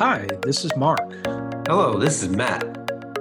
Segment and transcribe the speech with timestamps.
[0.00, 1.12] Hi, this is Mark.
[1.66, 2.64] Hello, this is Matt.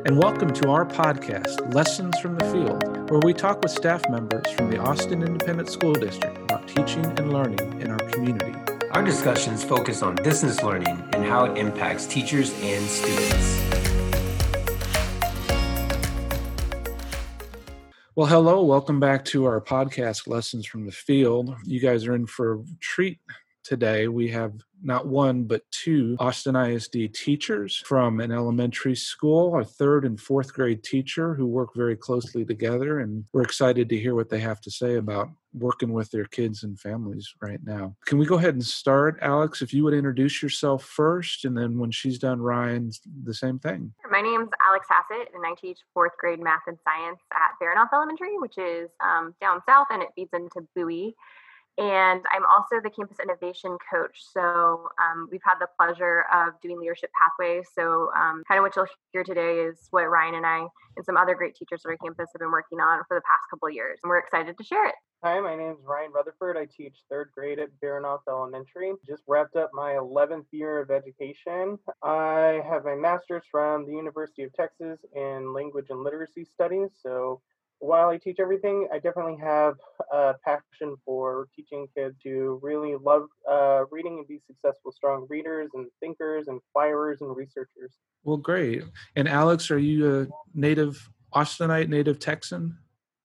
[0.06, 4.50] And welcome to our podcast, Lessons from the Field, where we talk with staff members
[4.52, 8.56] from the Austin Independent School District about teaching and learning in our community.
[8.92, 13.60] Our discussions focus on distance learning and how it impacts teachers and students.
[18.16, 21.54] Well, hello, welcome back to our podcast, Lessons from the Field.
[21.66, 23.20] You guys are in for a treat
[23.66, 24.08] today.
[24.08, 30.06] We have not one, but two Austin ISD teachers from an elementary school, a third
[30.06, 33.00] and fourth grade teacher who work very closely together.
[33.00, 36.64] And we're excited to hear what they have to say about working with their kids
[36.64, 37.96] and families right now.
[38.06, 39.62] Can we go ahead and start, Alex?
[39.62, 42.92] If you would introduce yourself first, and then when she's done, Ryan,
[43.24, 43.94] the same thing.
[44.10, 48.38] My name's Alex Hassett, and I teach fourth grade math and science at Baranoff Elementary,
[48.38, 51.16] which is um, down south, and it feeds into Bowie.
[51.80, 54.20] And I'm also the campus innovation coach.
[54.34, 57.68] So um, we've had the pleasure of doing leadership pathways.
[57.74, 61.16] So um, kind of what you'll hear today is what Ryan and I and some
[61.16, 63.74] other great teachers at our campus have been working on for the past couple of
[63.74, 63.98] years.
[64.04, 64.96] And we're excited to share it.
[65.24, 66.58] Hi, my name is Ryan Rutherford.
[66.58, 68.94] I teach third grade at Baranoff Elementary.
[69.08, 71.78] Just wrapped up my 11th year of education.
[72.04, 76.90] I have a master's from the University of Texas in language and literacy studies.
[77.02, 77.42] So
[77.80, 79.76] while I teach everything, I definitely have
[80.12, 85.70] a passion for teaching kids to really love uh, reading and be successful, strong readers
[85.74, 87.94] and thinkers and acquirers and researchers.
[88.24, 88.84] Well, great.
[89.16, 92.78] And Alex, are you a native Austinite, native Texan?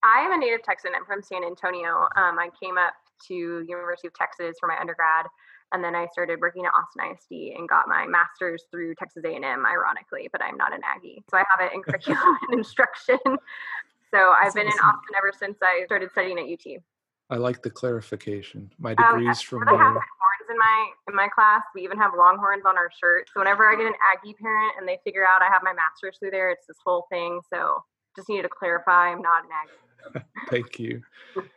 [0.03, 0.91] I am a native Texan.
[0.95, 2.07] I'm from San Antonio.
[2.15, 2.93] Um, I came up
[3.27, 5.25] to University of Texas for my undergrad,
[5.73, 9.43] and then I started working at Austin ISD and got my master's through Texas A&M,
[9.65, 10.29] ironically.
[10.31, 13.17] But I'm not an Aggie, so I have it in curriculum and instruction.
[14.15, 16.81] So I've been in Austin ever since I started studying at UT.
[17.29, 18.71] I like the clarification.
[18.79, 19.77] My degrees um, from there.
[19.77, 21.63] horns in my in my class.
[21.73, 23.31] We even have longhorns on our shirts.
[23.33, 26.17] So whenever I get an Aggie parent and they figure out I have my master's
[26.17, 27.41] through there, it's this whole thing.
[27.53, 27.83] So
[28.15, 30.25] just needed to clarify, I'm not an Aggie.
[30.49, 31.01] Thank you.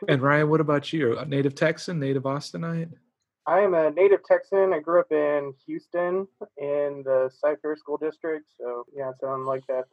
[0.09, 1.16] And Ryan, what about you?
[1.16, 2.91] A native Texan, native Austinite?
[3.47, 4.72] I am a native Texan.
[4.72, 8.47] I grew up in Houston in the Cy-Fair School District.
[8.59, 9.84] So yeah, so I'm like that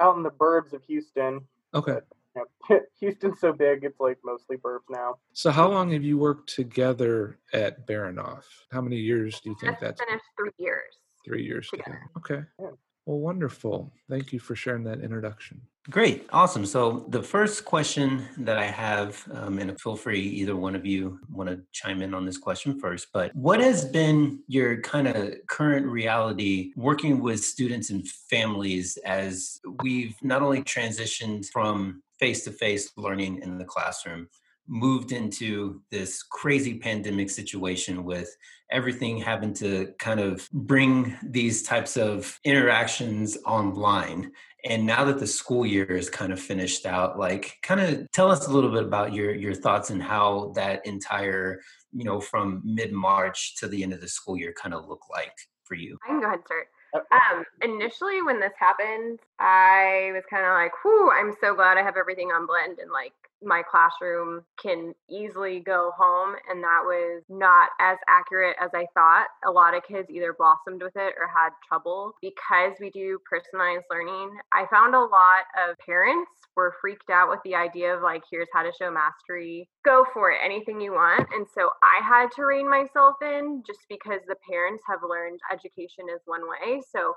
[0.00, 1.40] out in the burbs of Houston.
[1.74, 1.98] Okay.
[2.34, 5.16] But, Houston's so big, it's like mostly burbs now.
[5.32, 8.44] So, how long have you worked together at Baranoff?
[8.72, 10.00] How many years do you think that's?
[10.00, 10.98] Finished three years.
[11.24, 12.08] Three years together.
[12.18, 12.40] together.
[12.40, 12.48] Okay.
[12.60, 12.76] Yeah.
[13.06, 13.92] Well, wonderful.
[14.08, 15.60] Thank you for sharing that introduction.
[15.90, 16.26] Great.
[16.32, 16.64] Awesome.
[16.64, 21.20] So, the first question that I have, um, and feel free, either one of you
[21.30, 25.34] want to chime in on this question first, but what has been your kind of
[25.46, 32.50] current reality working with students and families as we've not only transitioned from face to
[32.50, 34.26] face learning in the classroom,
[34.66, 38.34] moved into this crazy pandemic situation with
[38.70, 44.32] everything having to kind of bring these types of interactions online.
[44.64, 48.30] And now that the school year is kind of finished out like kind of tell
[48.30, 51.60] us a little bit about your your thoughts and how that entire
[51.92, 55.36] you know from mid-march to the end of the school year kind of look like
[55.64, 55.98] for you.
[56.04, 56.68] I can go ahead and start.
[56.94, 61.76] Uh, um, initially when this happened i was kind of like whew i'm so glad
[61.76, 63.12] i have everything on blend and like
[63.44, 69.26] my classroom can easily go home and that was not as accurate as I thought.
[69.46, 73.84] A lot of kids either blossomed with it or had trouble because we do personalized
[73.90, 74.30] learning.
[74.52, 78.48] I found a lot of parents were freaked out with the idea of like here's
[78.52, 79.68] how to show mastery.
[79.84, 81.28] Go for it, anything you want.
[81.34, 86.06] And so I had to rein myself in just because the parents have learned education
[86.14, 86.80] is one way.
[86.94, 87.14] So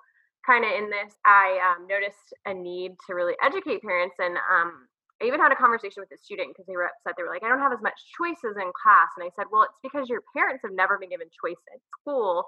[0.47, 4.15] kind of in this, I um, noticed a need to really educate parents.
[4.17, 4.87] And um,
[5.21, 7.15] I even had a conversation with a student because they were upset.
[7.17, 9.09] They were like, I don't have as much choices in class.
[9.17, 12.45] And I said, Well, it's because your parents have never been given choice at school.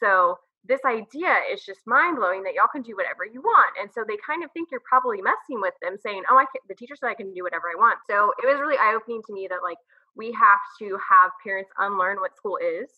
[0.00, 3.78] So this idea is just mind blowing that y'all can do whatever you want.
[3.80, 6.60] And so they kind of think you're probably messing with them, saying, Oh, I can,
[6.68, 7.98] the teacher said I can do whatever I want.
[8.10, 9.78] So it was really eye opening to me that like
[10.16, 12.90] we have to have parents unlearn what school is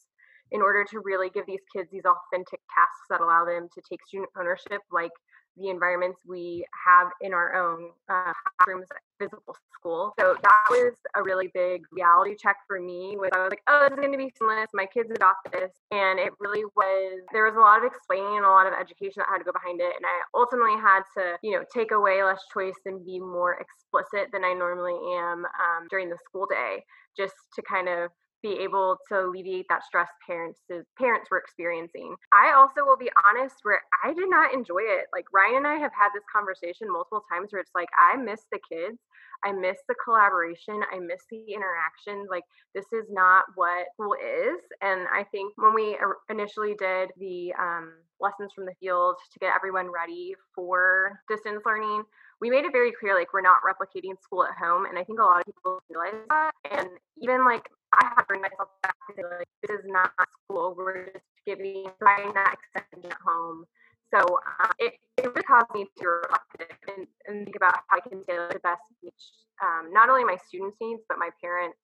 [0.50, 4.00] in order to really give these kids these authentic tasks that allow them to take
[4.06, 5.12] student ownership like
[5.56, 8.86] the environments we have in our own uh, classrooms
[9.18, 10.12] visible school.
[10.18, 13.16] So that was a really big reality check for me.
[13.18, 14.70] Was I was like, oh, this is going to be seamless.
[14.72, 17.20] My kids adopt this, and it really was.
[17.32, 19.52] There was a lot of explaining and a lot of education that had to go
[19.52, 23.18] behind it, and I ultimately had to, you know, take away less choice and be
[23.18, 26.84] more explicit than I normally am um, during the school day,
[27.16, 28.10] just to kind of
[28.42, 30.60] be able to alleviate that stress parents
[30.98, 32.14] parents were experiencing.
[32.32, 35.06] I also will be honest where I did not enjoy it.
[35.12, 38.44] Like Ryan and I have had this conversation multiple times where it's like I miss
[38.50, 38.98] the kids.
[39.44, 40.82] I miss the collaboration.
[40.92, 42.26] I miss the interaction.
[42.30, 42.44] Like
[42.74, 44.60] this is not what school is.
[44.80, 45.96] And I think when we
[46.28, 52.04] initially did the um, lessons from the field to get everyone ready for distance learning,
[52.40, 55.18] we made it very clear like we're not replicating school at home and i think
[55.18, 56.88] a lot of people realize that and
[57.20, 60.12] even like i have to bring myself back to like this is not
[60.50, 60.74] school.
[60.76, 63.64] We're just giving providing that extension at home.
[64.12, 66.50] So uh, it, it really caused me to reflect
[66.88, 70.36] and, and think about how i can tailor the best each um, not only my
[70.48, 71.78] students needs but my parents.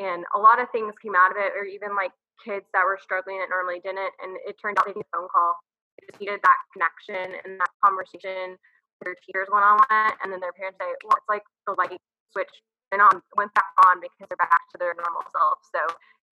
[0.00, 2.98] And a lot of things came out of it or even like kids that were
[3.00, 5.54] struggling that normally didn't and it turned out needed a phone call.
[6.00, 8.56] They just needed that connection and that conversation
[9.04, 11.98] their teachers one on one, and then their parents say, well, it's like the light
[12.30, 12.54] switch
[13.00, 15.58] on went back on because they're back to their normal self.
[15.70, 15.80] So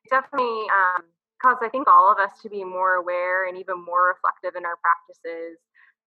[0.04, 1.08] it definitely um,
[1.40, 4.66] caused, I think, all of us to be more aware and even more reflective in
[4.66, 5.58] our practices,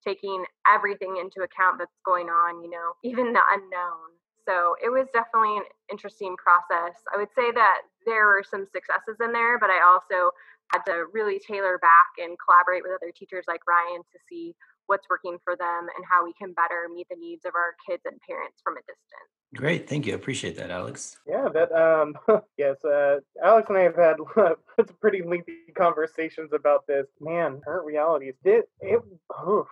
[0.05, 4.13] taking everything into account that's going on, you know, even the unknown.
[4.43, 6.99] So it was definitely an interesting process.
[7.13, 10.35] I would say that there were some successes in there, but I also
[10.71, 14.55] had to really tailor back and collaborate with other teachers like Ryan to see
[14.87, 18.03] what's working for them and how we can better meet the needs of our kids
[18.05, 19.31] and parents from a distance.
[19.55, 20.13] Great, thank you.
[20.13, 21.17] I appreciate that, Alex.
[21.27, 22.15] Yeah, that um,
[22.57, 27.05] yes, uh, Alex and I have had some pretty lengthy conversations about this.
[27.21, 28.33] Man, current realities.
[28.43, 28.99] It, it,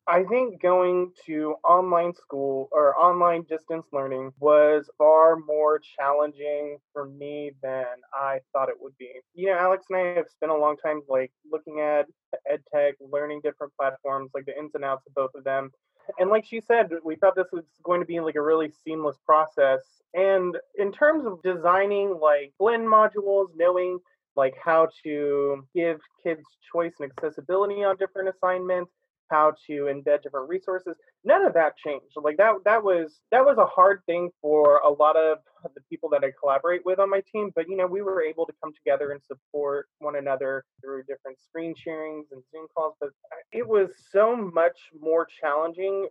[0.07, 7.07] I think going to online school or online distance learning was far more challenging for
[7.07, 9.09] me than I thought it would be.
[9.33, 12.05] You know, Alex and I have spent a long time like looking at
[12.49, 15.71] ed tech, learning different platforms, like the ins and outs of both of them
[16.19, 19.17] and like she said, we thought this was going to be like a really seamless
[19.25, 19.79] process.
[20.13, 23.99] And in terms of designing like blend modules, knowing
[24.35, 28.91] like how to give kids choice and accessibility on different assignments,
[29.31, 32.15] how to embed different resources none of that changed.
[32.21, 35.39] Like that that was that was a hard thing for a lot of
[35.75, 38.47] the people that i collaborate with on my team but you know we were able
[38.47, 43.09] to come together and support one another through different screen sharings and zoom calls but
[43.51, 46.07] it was so much more challenging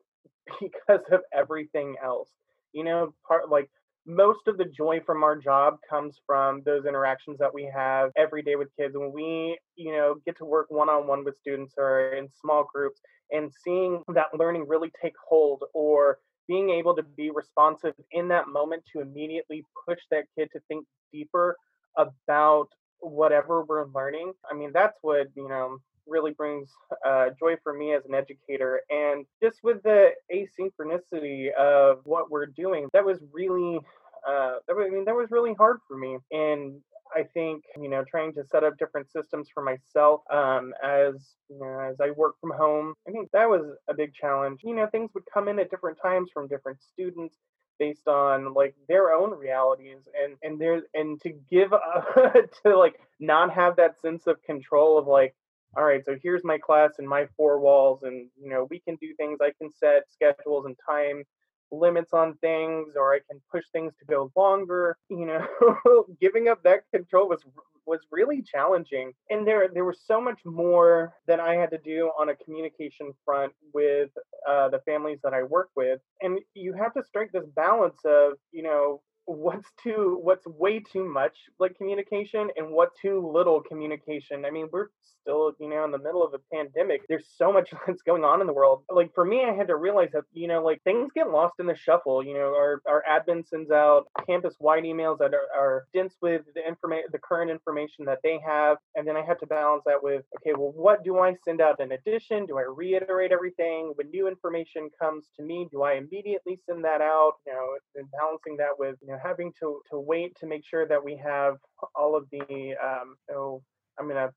[0.61, 2.31] because of everything else.
[2.73, 3.69] You know part like
[4.11, 8.43] most of the joy from our job comes from those interactions that we have every
[8.43, 12.29] day with kids when we you know get to work one-on-one with students or in
[12.41, 16.19] small groups and seeing that learning really take hold or
[16.49, 20.85] being able to be responsive in that moment to immediately push that kid to think
[21.13, 21.57] deeper
[21.97, 22.67] about
[23.01, 25.79] whatever we're learning i mean that's what you know
[26.11, 26.69] really brings
[27.07, 28.81] uh, joy for me as an educator.
[28.91, 33.79] And just with the asynchronicity of what we're doing, that was really,
[34.29, 36.19] uh, that was, I mean, that was really hard for me.
[36.31, 36.81] And
[37.15, 41.15] I think you know trying to set up different systems for myself um, as
[41.49, 42.95] you know as I work from home.
[43.09, 44.61] I think that was a big challenge.
[44.63, 47.37] You know, things would come in at different times from different students
[47.79, 52.15] based on like their own realities and and there and to give up,
[52.63, 55.35] to like not have that sense of control of like
[55.77, 58.97] all right, so here's my class and my four walls, and you know, we can
[58.97, 59.39] do things.
[59.41, 61.23] I can set schedules and time
[61.73, 64.97] limits on things, or I can push things to go longer.
[65.09, 67.45] You know, giving up that control was
[67.87, 72.11] was really challenging, and there there was so much more that I had to do
[72.19, 74.11] on a communication front with
[74.49, 78.35] uh, the families that I work with, and you have to strike this balance of
[78.53, 79.01] you know
[79.35, 84.45] what's too what's way too much like communication and what too little communication.
[84.45, 84.89] I mean we're
[85.23, 87.03] still you know in the middle of a pandemic.
[87.09, 88.83] There's so much that's going on in the world.
[88.91, 91.67] Like for me i had to realize that you know like things get lost in
[91.67, 95.85] the shuffle you know our, our admin sends out campus wide emails that are, are
[95.93, 99.47] dense with the information the current information that they have and then i have to
[99.47, 102.47] balance that with okay well what do i send out in addition?
[102.47, 103.93] Do i reiterate everything?
[103.95, 107.35] When new information comes to me do i immediately send that out?
[107.47, 110.87] You know and balancing that with you know having to to wait to make sure
[110.87, 111.57] that we have
[111.95, 113.61] all of the um,
[113.99, 114.31] I'm gonna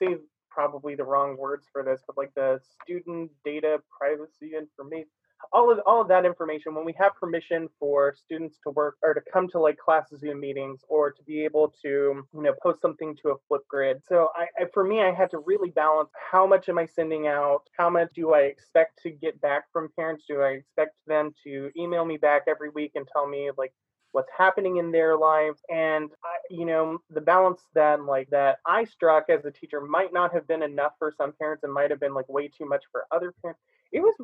[0.00, 0.16] say
[0.50, 5.10] probably the wrong words for this, but like the student data privacy information
[5.52, 9.14] all of all of that information when we have permission for students to work or
[9.14, 12.80] to come to like class zoom meetings or to be able to you know post
[12.80, 14.00] something to a Flipgrid.
[14.06, 17.26] So I, I, for me i had to really balance how much am i sending
[17.26, 20.24] out how much do i expect to get back from parents?
[20.28, 23.72] Do i expect them to email me back every week and tell me like
[24.12, 26.10] what's happening in their lives and
[26.50, 30.46] you know the balance that like that i struck as a teacher might not have
[30.48, 33.34] been enough for some parents and might have been like way too much for other
[33.42, 33.60] parents.
[33.92, 34.14] It was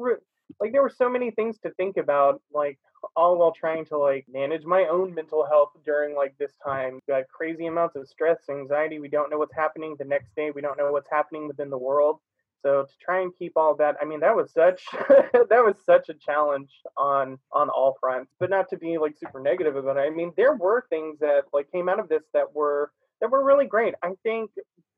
[0.60, 2.78] like there were so many things to think about like
[3.16, 7.24] all while trying to like manage my own mental health during like this time got
[7.28, 10.78] crazy amounts of stress anxiety we don't know what's happening the next day we don't
[10.78, 12.18] know what's happening within the world
[12.64, 16.08] so to try and keep all that, I mean, that was such that was such
[16.08, 18.32] a challenge on on all fronts.
[18.40, 20.00] But not to be like super negative about it.
[20.00, 22.90] I mean, there were things that like came out of this that were
[23.20, 23.94] that were really great.
[24.02, 24.50] I think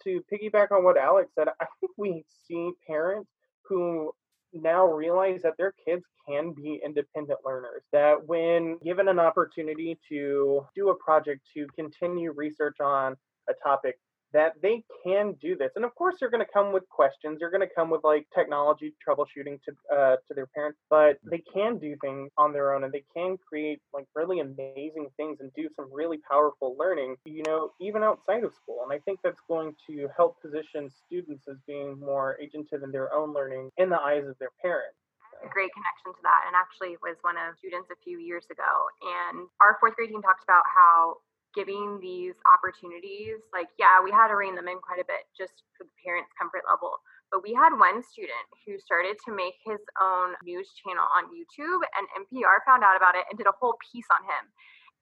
[0.04, 3.30] to piggyback on what Alex said, I think we see parents
[3.68, 4.12] who
[4.52, 7.82] now realize that their kids can be independent learners.
[7.92, 13.16] That when given an opportunity to do a project, to continue research on
[13.48, 13.98] a topic,
[14.32, 15.70] that they can do this.
[15.76, 17.38] And of course, they're going to come with questions.
[17.38, 21.42] They're going to come with like technology troubleshooting to uh, to their parents, but they
[21.52, 25.50] can do things on their own, and they can create like really amazing things and
[25.54, 27.16] do some really powerful learning.
[27.24, 28.80] You know, even outside of school.
[28.82, 33.12] And I think that's going to help position students as being more agentive in their
[33.14, 34.96] own learning in the eyes of their parents
[35.44, 38.88] a great connection to that and actually was one of students a few years ago
[39.04, 41.20] and our fourth grade team talked about how
[41.56, 45.64] giving these opportunities, like, yeah, we had to rein them in quite a bit just
[45.74, 47.00] for the parents' comfort level.
[47.32, 51.82] But we had one student who started to make his own news channel on YouTube,
[51.96, 54.44] and NPR found out about it and did a whole piece on him.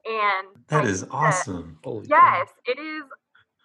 [0.04, 1.78] And that is awesome.
[2.06, 3.04] yes, it is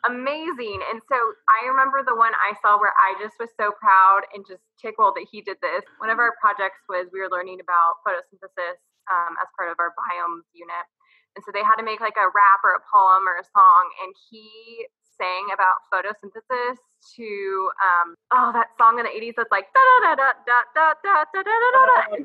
[0.08, 0.80] amazing.
[0.92, 1.18] And so
[1.48, 5.16] I remember the one I saw where I just was so proud and just tickled
[5.20, 5.84] that he did this.
[6.00, 8.80] One of our projects was we were learning about photosynthesis
[9.12, 10.88] um, as part of our biomes unit.
[11.36, 13.84] And so they had to make like a rap or a poem or a song.
[14.04, 14.88] And he
[15.20, 16.78] sang about photosynthesis
[17.16, 20.76] to um oh that song in the 80s that's like da da da da da
[20.76, 21.98] da da da da da da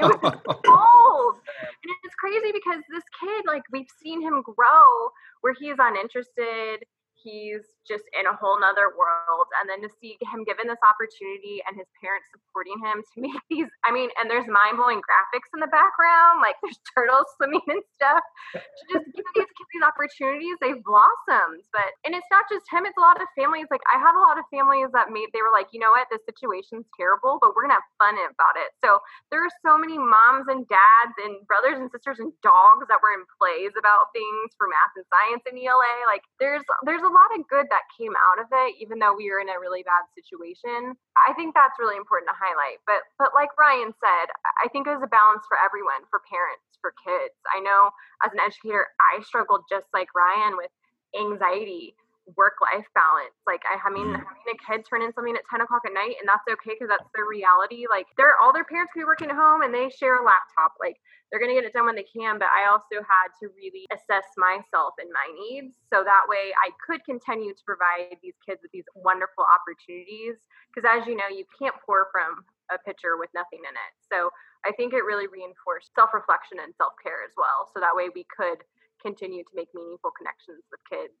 [0.00, 0.34] it was
[0.68, 5.10] old and it's crazy because this kid like we've seen him grow
[5.42, 6.84] where he is uninterested
[7.24, 9.48] he's just in a whole nother world.
[9.56, 13.40] And then to see him given this opportunity and his parents supporting him to make
[13.48, 17.64] these, I mean, and there's mind blowing graphics in the background, like there's turtles swimming
[17.72, 18.24] and stuff.
[18.52, 18.60] To
[18.92, 21.64] just give these kids these opportunities, they've blossomed.
[21.72, 23.68] But, and it's not just him, it's a lot of families.
[23.72, 26.08] Like I had a lot of families that made, they were like, you know what,
[26.12, 28.72] this situation's terrible, but we're going to have fun about it.
[28.84, 29.00] So
[29.32, 33.16] there are so many moms and dads and brothers and sisters and dogs that were
[33.16, 35.94] in plays about things for math and science in ELA.
[36.06, 39.30] Like there's, there's a lot of good that came out of it, even though we
[39.30, 40.98] were in a really bad situation.
[41.14, 42.82] I think that's really important to highlight.
[42.84, 44.26] But but like Ryan said,
[44.60, 47.38] I think it was a balance for everyone, for parents, for kids.
[47.54, 47.94] I know
[48.26, 50.74] as an educator, I struggled just like Ryan with
[51.14, 51.94] anxiety
[52.36, 53.36] work life balance.
[53.46, 54.16] Like I, I mean, mm.
[54.16, 56.88] having a kid turn in something at 10 o'clock at night, and that's okay because
[56.88, 57.84] that's their reality.
[57.88, 60.74] Like they're all their parents could be working at home and they share a laptop.
[60.80, 60.96] Like
[61.34, 62.38] they're gonna get it done when they can.
[62.38, 66.70] But I also had to really assess myself and my needs so that way I
[66.78, 70.46] could continue to provide these kids with these wonderful opportunities.
[70.70, 73.92] Because as you know, you can't pour from a pitcher with nothing in it.
[73.98, 74.30] So
[74.62, 77.66] I think it really reinforced self-reflection and self-care as well.
[77.74, 78.62] So that way we could
[79.02, 81.18] continue to make meaningful connections with kids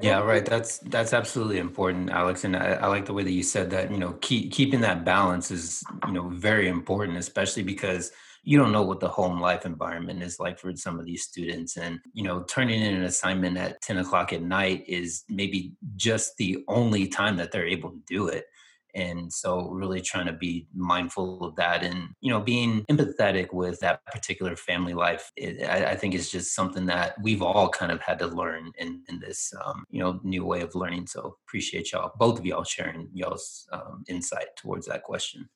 [0.00, 0.44] yeah, right.
[0.44, 2.44] That's that's absolutely important, Alex.
[2.44, 3.92] And I, I, like the way that you said that.
[3.92, 8.10] You know, keep, keeping that balance is you know very important, especially because
[8.42, 11.76] you don't know what the home life environment is like for some of these students.
[11.76, 16.36] And you know, turning in an assignment at ten o'clock at night is maybe just
[16.38, 18.46] the only time that they're able to do it
[18.94, 23.78] and so really trying to be mindful of that and you know being empathetic with
[23.80, 27.90] that particular family life it, I, I, think is just something that we've all kind
[27.90, 31.06] of had to learn in, in this um, you know new way of learning.
[31.06, 35.48] So appreciate y'all both of y'all sharing y'all's um, insight towards that question.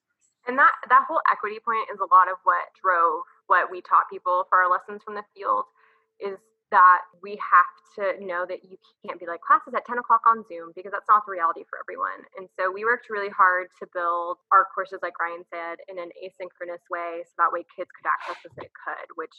[0.46, 4.10] And that that whole equity point is a lot of what drove what we taught
[4.10, 5.64] people for our lessons from the field
[6.20, 6.38] is
[6.70, 10.44] that we have to know that you can't be like classes at 10 o'clock on
[10.48, 12.20] Zoom because that's not the reality for everyone.
[12.36, 16.12] And so we worked really hard to build our courses, like Ryan said, in an
[16.20, 19.34] asynchronous way so that way kids could access as they could, which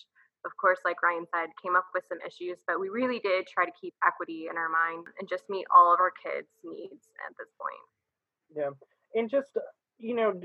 [0.45, 3.65] of course, like Ryan said, came up with some issues, but we really did try
[3.65, 7.35] to keep equity in our mind and just meet all of our kids' needs at
[7.37, 7.85] this point.
[8.55, 8.71] Yeah.
[9.19, 9.61] And just, uh,
[9.97, 10.39] you know,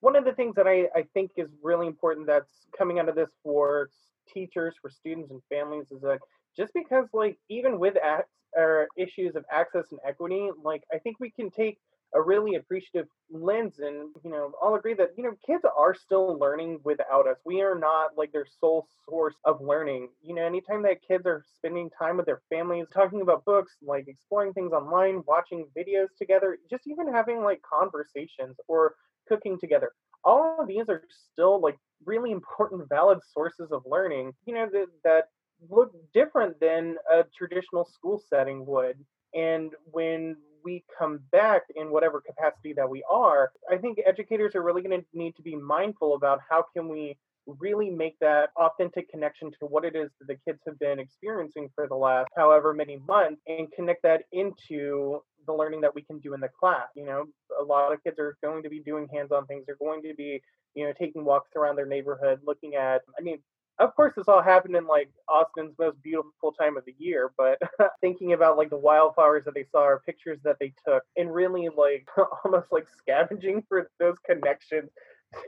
[0.00, 3.14] one of the things that I, I think is really important that's coming out of
[3.14, 3.90] this for
[4.32, 6.18] teachers, for students and families is that
[6.56, 8.24] just because like even with ac-
[8.56, 11.78] or issues of access and equity, like I think we can take
[12.14, 16.30] a really appreciative lens and you know i'll agree that you know kids are still
[16.30, 17.30] learning without us.
[17.38, 20.08] We are not like their sole source of learning.
[20.22, 24.06] You know anytime that kids are spending time with their families talking about books like
[24.08, 28.94] exploring things online watching videos together just even having like conversations or
[29.28, 29.92] cooking together
[30.24, 31.76] all of these are still like
[32.06, 35.24] really important, valid sources of learning, you know, that, that
[35.70, 38.96] look different than a traditional school setting would.
[39.34, 44.62] And when we come back in whatever capacity that we are, I think educators are
[44.62, 49.10] really going to need to be mindful about how can we really make that authentic
[49.10, 52.72] connection to what it is that the kids have been experiencing for the last however
[52.72, 56.88] many months and connect that into the learning that we can do in the class.
[56.94, 57.24] You know,
[57.60, 59.64] a lot of kids are going to be doing hands-on things.
[59.66, 60.42] They're going to be,
[60.74, 63.02] you know, taking walks around their neighborhood, looking at.
[63.18, 63.38] I mean,
[63.78, 67.58] of course, this all happened in like Austin's most beautiful time of the year, but
[68.00, 71.68] thinking about like the wildflowers that they saw or pictures that they took, and really
[71.76, 72.06] like
[72.44, 74.90] almost like scavenging for those connections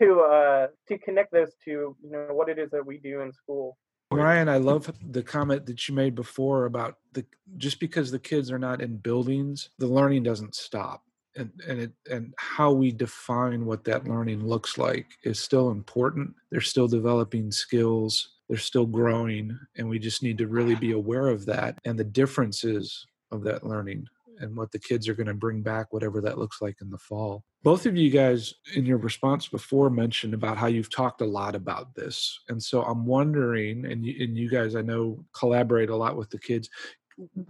[0.01, 3.33] to uh to connect those to you know what it is that we do in
[3.33, 3.77] school.
[4.11, 7.25] Ryan, I love the comment that you made before about the
[7.57, 11.03] just because the kids are not in buildings, the learning doesn't stop.
[11.35, 16.35] And and it and how we define what that learning looks like is still important.
[16.51, 21.29] They're still developing skills, they're still growing, and we just need to really be aware
[21.29, 24.07] of that and the differences of that learning
[24.41, 26.99] and what the kids are going to bring back, whatever that looks like in the
[26.99, 27.45] fall.
[27.63, 31.55] Both of you guys, in your response before, mentioned about how you've talked a lot
[31.55, 32.39] about this.
[32.49, 36.31] And so I'm wondering, and you, and you guys, I know, collaborate a lot with
[36.31, 36.71] the kids.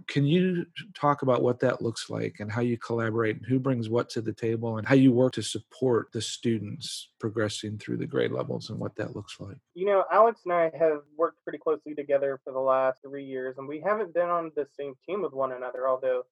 [0.07, 0.65] Can you
[0.95, 4.21] talk about what that looks like and how you collaborate and who brings what to
[4.21, 8.69] the table and how you work to support the students progressing through the grade levels
[8.69, 9.57] and what that looks like?
[9.75, 13.57] You know, Alex and I have worked pretty closely together for the last three years,
[13.57, 16.23] and we haven't been on the same team with one another, although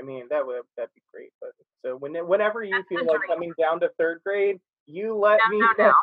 [0.00, 1.30] I mean, that would that'd be great.
[1.40, 1.50] But
[1.84, 3.30] so when whenever you That's feel like great.
[3.30, 5.94] coming down to third grade, you let No, me no, know.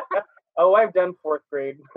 [0.58, 1.78] oh, I've done fourth grade.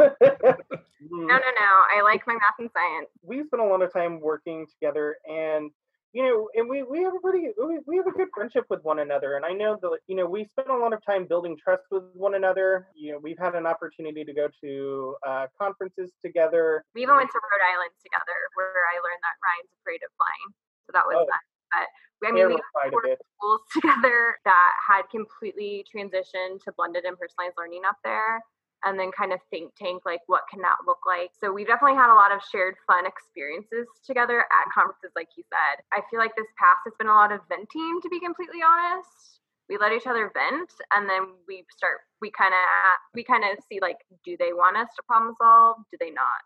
[1.02, 1.72] No, no, no.
[1.96, 3.08] I like my math and science.
[3.24, 5.72] we spent a lot of time working together, and
[6.12, 8.84] you know, and we we have a pretty we, we have a good friendship with
[8.84, 9.36] one another.
[9.38, 12.04] And I know that you know we spent a lot of time building trust with
[12.14, 12.88] one another.
[12.96, 16.84] You know, we've had an opportunity to go to uh, conferences together.
[16.94, 20.50] We even went to Rhode Island together where I learned that Ryan's afraid of flying.
[20.89, 21.25] So that was Oh.
[21.29, 21.46] fun.
[21.69, 21.88] But
[22.22, 23.05] we, I mean, we terrified four
[23.38, 28.41] schools together that had completely transitioned to blended and personalized learning up there
[28.84, 31.29] and then kind of think tank like what can that look like?
[31.38, 35.43] So we've definitely had a lot of shared fun experiences together at conferences like you
[35.46, 35.84] said.
[35.93, 39.43] I feel like this past has been a lot of venting to be completely honest.
[39.69, 42.65] We let each other vent and then we start we kind of
[43.13, 45.77] we kind of see like do they want us to problem solve?
[45.91, 46.41] Do they not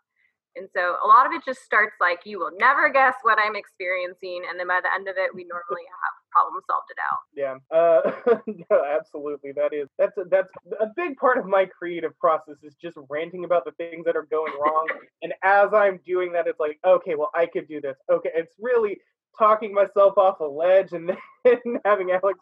[0.56, 3.56] and so a lot of it just starts like you will never guess what i'm
[3.56, 7.22] experiencing and then by the end of it we normally have problem solved it out
[7.34, 7.56] Yeah.
[7.70, 8.36] Uh,
[8.70, 9.52] no, absolutely.
[9.52, 10.48] That is that's a, that's
[10.80, 14.26] a big part of my creative process is just ranting about the things that are
[14.30, 14.86] going wrong.
[15.22, 17.96] and as I'm doing that, it's like, okay, well, I could do this.
[18.10, 18.98] Okay, it's really
[19.38, 21.12] talking myself off a ledge and
[21.44, 22.38] then having Alex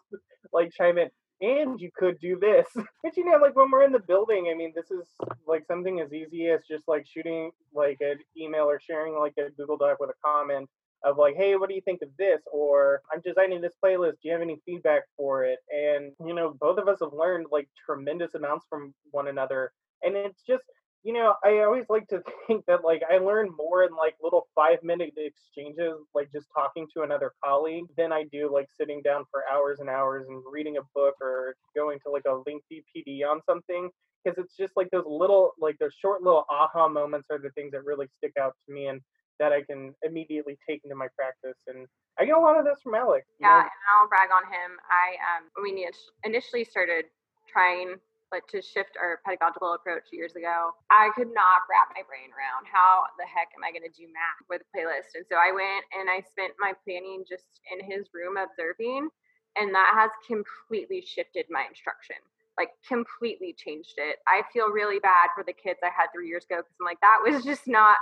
[0.51, 1.09] like chime in.
[1.43, 2.67] And you could do this,
[3.03, 5.05] but you know, like when we're in the building, I mean, this is
[5.45, 9.51] like something as easy as just like shooting like an email or sharing like a
[9.51, 10.69] Google Doc with a comment
[11.03, 12.41] of like, hey, what do you think of this?
[12.53, 14.13] Or I'm designing this playlist.
[14.21, 15.59] Do you have any feedback for it?
[15.69, 19.73] And you know, both of us have learned like tremendous amounts from one another.
[20.01, 20.63] And it's just,
[21.03, 24.47] you know, I always like to think that like I learn more in like little
[24.55, 29.25] five minute exchanges, like just talking to another colleague, than I do like sitting down
[29.29, 33.21] for hours and hours and reading a book or going to like a lengthy PD
[33.29, 33.89] on something.
[34.23, 37.71] Because it's just like those little, like those short little aha moments are the things
[37.71, 38.87] that really stick out to me.
[38.87, 39.01] And
[39.39, 41.59] that I can immediately take into my practice.
[41.67, 41.87] And
[42.19, 43.25] I get a lot of this from Alex.
[43.41, 43.59] Yeah, know?
[43.59, 44.77] and I'll brag on him.
[44.87, 45.89] I um when we
[46.23, 47.05] initially started
[47.51, 47.95] trying
[48.33, 52.65] like to shift our pedagogical approach years ago, I could not wrap my brain around
[52.65, 55.13] how the heck am I going to do math with a playlist.
[55.13, 59.13] And so I went and I spent my planning just in his room observing,
[59.53, 62.17] and that has completely shifted my instruction.
[62.57, 64.17] Like completely changed it.
[64.25, 67.01] I feel really bad for the kids I had three years ago because I'm like
[67.01, 67.97] that was just not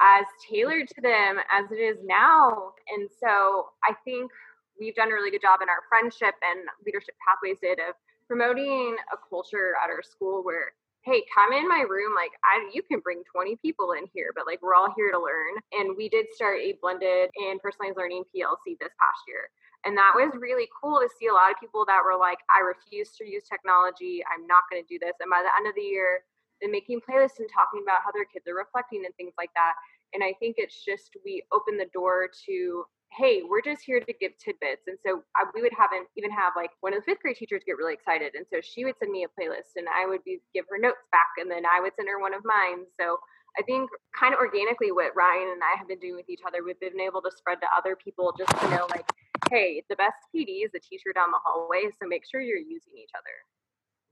[0.00, 2.74] as tailored to them as it is now.
[2.94, 4.30] And so I think
[4.78, 8.94] we've done a really good job in our friendship and leadership pathways did of promoting
[9.12, 13.00] a culture at our school where hey come in my room like i you can
[13.00, 15.56] bring 20 people in here but like we're all here to learn.
[15.72, 19.48] And we did start a blended and personalized learning plc this past year.
[19.86, 22.60] And that was really cool to see a lot of people that were like i
[22.60, 24.20] refuse to use technology.
[24.28, 25.16] I'm not going to do this.
[25.24, 26.28] And by the end of the year
[26.60, 29.72] they're making playlists and talking about how their kids are reflecting and things like that.
[30.12, 34.12] And i think it's just we open the door to hey, we're just here to
[34.20, 34.86] give tidbits.
[34.86, 37.36] And so I, we would have an, even have like one of the fifth grade
[37.36, 38.34] teachers get really excited.
[38.34, 41.02] And so she would send me a playlist and I would be give her notes
[41.10, 42.84] back and then I would send her one of mine.
[43.00, 43.18] So
[43.58, 46.62] I think kind of organically what Ryan and I have been doing with each other,
[46.64, 49.08] we've been able to spread to other people just to know like,
[49.50, 51.90] hey, the best PD is the teacher down the hallway.
[52.00, 53.34] So make sure you're using each other.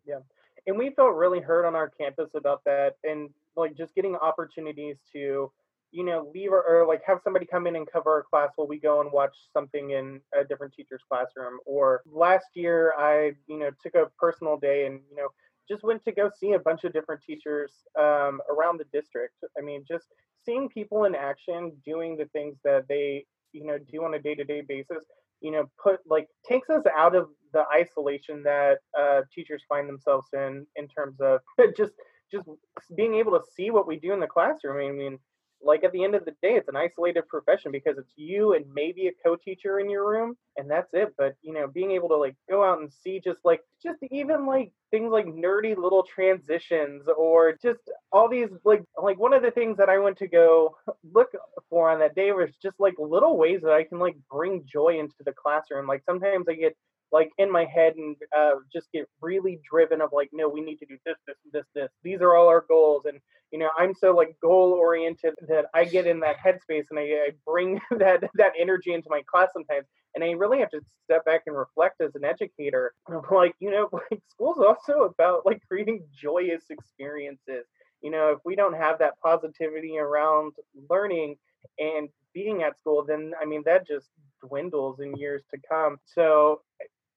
[0.06, 0.24] Yeah.
[0.66, 4.96] And we felt really hurt on our campus about that and like just getting opportunities
[5.12, 5.52] to
[5.92, 8.68] you know leave our, or like have somebody come in and cover our class while
[8.68, 11.58] we go and watch something in a different teacher's classroom.
[11.64, 15.28] Or last year i you know took a personal day and you know
[15.68, 19.34] just went to go see a bunch of different teachers um, around the district.
[19.58, 20.06] I mean just
[20.44, 24.62] seeing people in action doing the things that they you know do on a day-to-day
[24.68, 25.04] basis
[25.40, 30.26] you know put like takes us out of the isolation that uh, teachers find themselves
[30.34, 31.40] in in terms of
[31.76, 31.92] just
[32.30, 32.48] just
[32.96, 34.88] being able to see what we do in the classroom.
[34.88, 35.18] I mean
[35.62, 38.64] like at the end of the day it's an isolated profession because it's you and
[38.72, 41.14] maybe a co-teacher in your room and that's it.
[41.18, 44.46] But you know being able to like go out and see just like just even
[44.46, 47.80] like things like nerdy little transitions or just
[48.12, 50.76] all these like like one of the things that i went to go
[51.12, 51.28] look
[51.68, 54.98] for on that day was just like little ways that i can like bring joy
[54.98, 55.86] into the classroom.
[55.86, 56.76] Like sometimes i get
[57.12, 60.78] like in my head and uh, just get really driven of like no we need
[60.78, 61.90] to do this this this this.
[62.02, 63.04] These are all our goals.
[63.06, 63.20] And
[63.52, 67.02] you know i'm so like goal oriented that i get in that headspace and I,
[67.02, 71.24] I bring that that energy into my class sometimes and i really have to step
[71.24, 72.92] back and reflect as an educator.
[73.30, 77.66] Like you know like school's also about like creating joyous experiences.
[78.02, 80.52] You know if we don't have that positivity around
[80.90, 81.36] learning
[81.78, 84.08] and being at school then i mean that just
[84.46, 85.96] dwindles in years to come.
[86.04, 86.60] So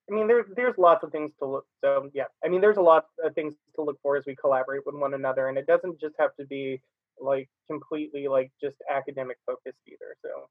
[0.09, 1.65] I mean, there's there's lots of things to look.
[1.83, 4.85] So yeah, I mean, there's a lot of things to look for as we collaborate
[4.85, 6.81] with one another, and it doesn't just have to be
[7.21, 10.15] like completely like just academic focused either.
[10.23, 10.49] So.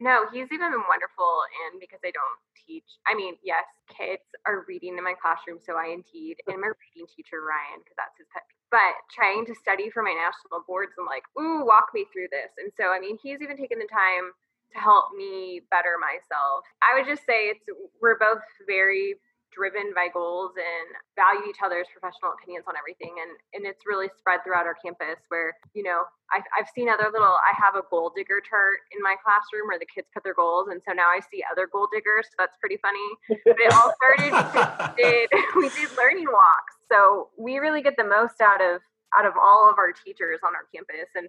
[0.00, 4.62] No, he's even been wonderful, and because I don't teach, I mean, yes, kids are
[4.70, 8.30] reading in my classroom, so I indeed am a reading teacher, Ryan, because that's his
[8.30, 8.46] pet.
[8.70, 12.54] But trying to study for my national boards, I'm like, ooh, walk me through this.
[12.62, 14.30] And so, I mean, he's even taken the time
[14.72, 16.64] to help me better myself.
[16.82, 17.64] I would just say it's
[18.00, 19.16] we're both very
[19.52, 24.08] driven by goals and value each other's professional opinions on everything and and it's really
[24.16, 27.82] spread throughout our campus where you know I've, I've seen other little i have a
[27.90, 31.08] goal digger chart in my classroom where the kids put their goals and so now
[31.08, 33.08] i see other goal diggers so that's pretty funny
[33.44, 34.30] but it all started
[34.94, 38.80] we did we did learning walks so we really get the most out of
[39.16, 41.28] out of all of our teachers on our campus and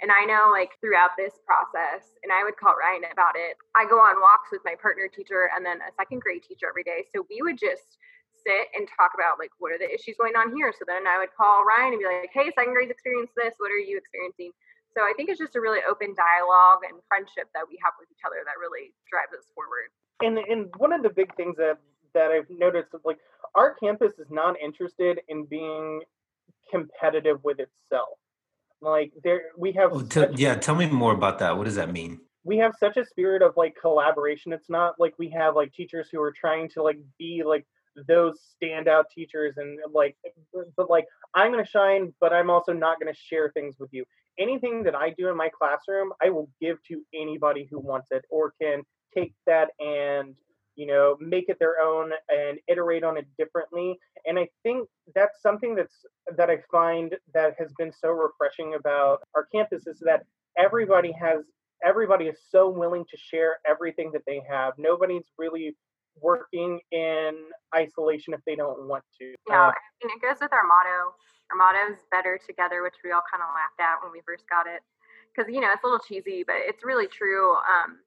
[0.00, 3.84] and I know like throughout this process, and I would call Ryan about it, I
[3.84, 7.04] go on walks with my partner teacher and then a second grade teacher every day.
[7.12, 8.00] So we would just
[8.32, 10.72] sit and talk about like what are the issues going on here.
[10.72, 13.60] So then I would call Ryan and be like, hey, second grade's experienced this.
[13.60, 14.56] What are you experiencing?
[14.96, 18.08] So I think it's just a really open dialogue and friendship that we have with
[18.10, 19.92] each other that really drives us forward.
[20.24, 21.78] And and one of the big things that
[22.16, 23.20] that I've noticed is like
[23.54, 26.02] our campus is not interested in being
[26.72, 28.18] competitive with itself
[28.80, 29.92] like there, we have.
[29.92, 31.56] Oh, t- yeah, tell me more about that.
[31.56, 32.20] What does that mean?
[32.44, 34.52] We have such a spirit of like collaboration.
[34.52, 37.66] It's not like we have like teachers who are trying to like be like
[38.08, 40.16] those standout teachers and like,
[40.76, 44.04] but like I'm gonna shine, but I'm also not gonna share things with you.
[44.38, 48.24] Anything that I do in my classroom, I will give to anybody who wants it
[48.30, 48.82] or can
[49.14, 50.34] take that and
[50.80, 55.42] you know make it their own and iterate on it differently and i think that's
[55.42, 60.22] something that's that i find that has been so refreshing about our campus is that
[60.56, 61.44] everybody has
[61.84, 64.74] everybody is so willing to share everything that they have.
[64.78, 65.76] Nobody's really
[66.20, 67.32] working in
[67.74, 71.14] isolation if they don't want to yeah uh, and it goes with our motto.
[71.50, 74.44] Our motto is better together which we all kind of laughed at when we first
[74.50, 74.82] got it
[75.30, 78.02] because you know it's a little cheesy but it's really true um,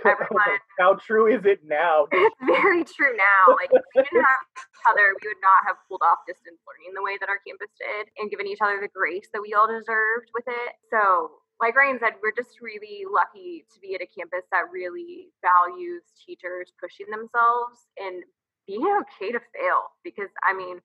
[0.00, 2.08] Everyone, how true is it now?
[2.12, 3.54] It's very true now.
[3.54, 6.96] Like if we didn't have each other, we would not have pulled off distance learning
[6.96, 9.68] the way that our campus did and given each other the grace that we all
[9.68, 10.72] deserved with it.
[10.90, 15.30] So like Ryan said, we're just really lucky to be at a campus that really
[15.44, 18.26] values teachers pushing themselves and
[18.66, 19.94] being okay to fail.
[20.02, 20.82] Because I mean,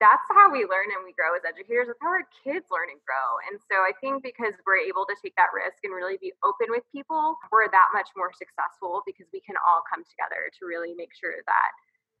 [0.00, 1.88] that's how we learn and we grow as educators.
[1.88, 3.40] That's how our kids learn and grow.
[3.48, 6.68] And so I think because we're able to take that risk and really be open
[6.68, 10.92] with people, we're that much more successful because we can all come together to really
[10.92, 11.70] make sure that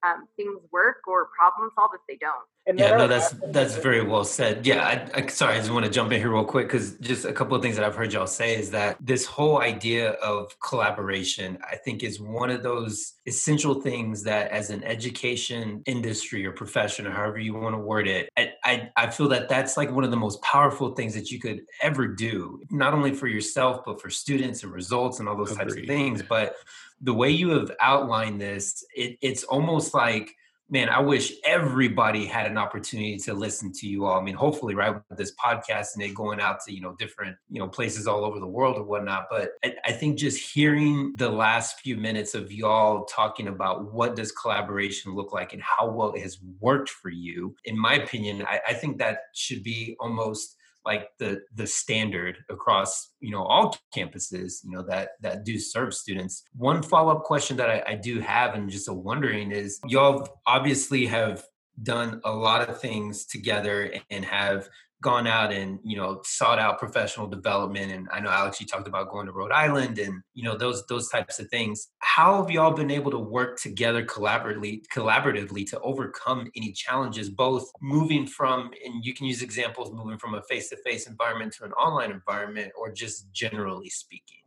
[0.04, 2.44] um, things work or problem solve if they don't.
[2.68, 4.66] And yeah, no, that's that's very well said.
[4.66, 7.24] Yeah, I, I sorry, I just want to jump in here real quick because just
[7.24, 10.58] a couple of things that I've heard y'all say is that this whole idea of
[10.58, 16.50] collaboration, I think, is one of those essential things that, as an education industry or
[16.50, 19.90] profession, or however you want to word it, I, I I feel that that's like
[19.92, 23.84] one of the most powerful things that you could ever do, not only for yourself
[23.86, 25.64] but for students and results and all those Agreed.
[25.64, 26.56] types of things, but
[27.00, 30.34] the way you have outlined this, it, it's almost like
[30.68, 34.18] man, I wish everybody had an opportunity to listen to you all.
[34.18, 37.36] I mean, hopefully, right, with this podcast and it going out to, you know, different,
[37.48, 39.26] you know, places all over the world or whatnot.
[39.30, 44.16] But I, I think just hearing the last few minutes of y'all talking about what
[44.16, 48.44] does collaboration look like and how well it has worked for you, in my opinion,
[48.46, 53.76] I, I think that should be almost like the the standard across you know all
[53.94, 56.44] campuses you know that that do serve students.
[56.54, 61.06] One follow-up question that I, I do have and just a wondering is y'all obviously
[61.06, 61.44] have
[61.82, 64.68] done a lot of things together and have
[65.02, 68.88] gone out and you know sought out professional development and i know alex you talked
[68.88, 72.50] about going to rhode island and you know those those types of things how have
[72.50, 78.70] y'all been able to work together collaboratively collaboratively to overcome any challenges both moving from
[78.84, 82.90] and you can use examples moving from a face-to-face environment to an online environment or
[82.90, 84.38] just generally speaking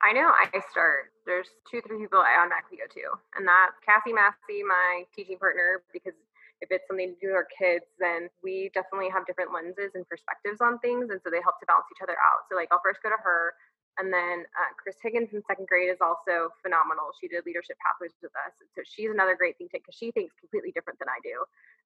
[0.00, 1.10] I know I start.
[1.26, 5.82] There's two, three people I automatically go to, and that's Cassie Massey, my teaching partner,
[5.92, 6.14] because
[6.60, 10.02] if it's something to do with our kids, then we definitely have different lenses and
[10.08, 11.10] perspectives on things.
[11.10, 12.46] And so they help to balance each other out.
[12.50, 13.54] So, like, I'll first go to her.
[13.98, 17.10] And then uh, Chris Higgins in second grade is also phenomenal.
[17.18, 18.54] She did leadership pathways with us.
[18.74, 21.34] So she's another great think tank because she thinks completely different than I do.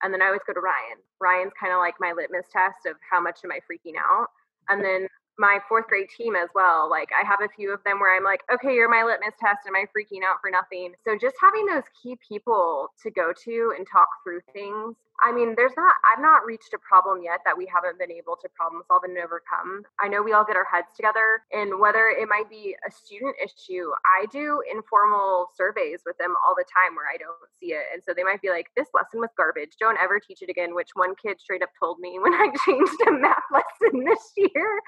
[0.04, 1.00] And then I always go to Ryan.
[1.24, 4.28] Ryan's kind of like my litmus test of how much am I freaking out.
[4.68, 6.88] And then my fourth grade team as well.
[6.90, 9.66] Like I have a few of them where I'm like, okay, you're my litmus test.
[9.66, 10.92] Am I freaking out for nothing?
[11.04, 15.54] So just having those key people to go to and talk through things I mean,
[15.56, 18.82] there's not, I've not reached a problem yet that we haven't been able to problem
[18.88, 19.86] solve and overcome.
[20.00, 23.36] I know we all get our heads together, and whether it might be a student
[23.38, 27.86] issue, I do informal surveys with them all the time where I don't see it.
[27.94, 29.78] And so they might be like, this lesson was garbage.
[29.78, 32.98] Don't ever teach it again, which one kid straight up told me when I changed
[33.06, 34.82] a math lesson this year.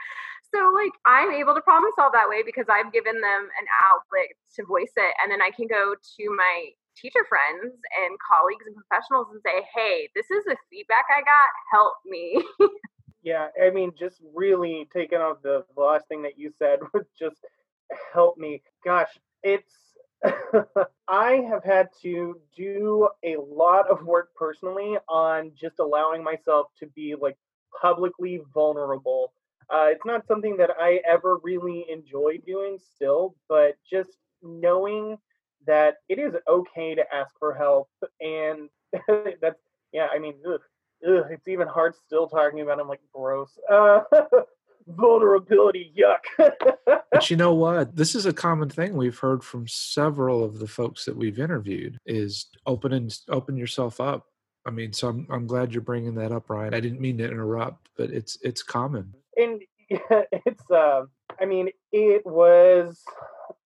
[0.55, 4.31] So, like, I'm able to problem solve that way because I've given them an outlet
[4.55, 5.14] to voice it.
[5.21, 9.67] And then I can go to my teacher friends and colleagues and professionals and say,
[9.75, 11.51] hey, this is the feedback I got.
[11.73, 12.45] Help me.
[13.25, 17.40] yeah, I mean, just really taking off the, last thing that you said was just
[18.12, 18.62] help me.
[18.85, 19.11] Gosh,
[19.43, 19.73] it's.
[21.09, 26.87] I have had to do a lot of work personally on just allowing myself to
[26.87, 27.37] be like
[27.83, 29.35] publicly vulnerable.
[29.70, 34.11] Uh, it's not something that I ever really enjoy doing still, but just
[34.42, 35.18] knowing
[35.66, 37.88] that it is okay to ask for help
[38.20, 38.68] and
[39.40, 39.61] that's
[39.92, 40.61] yeah i mean ugh,
[41.09, 43.59] ugh, it's even hard still talking about i'm like gross.
[43.70, 44.00] Uh,
[44.87, 46.53] vulnerability yuck.
[47.11, 47.96] But you know what?
[47.96, 51.96] This is a common thing we've heard from several of the folks that we've interviewed
[52.05, 54.27] is open and open yourself up.
[54.66, 56.74] I mean so i'm, I'm glad you're bringing that up ryan.
[56.74, 61.03] I didn't mean to interrupt but it's it's common and yeah, it's uh
[61.40, 63.03] i mean it was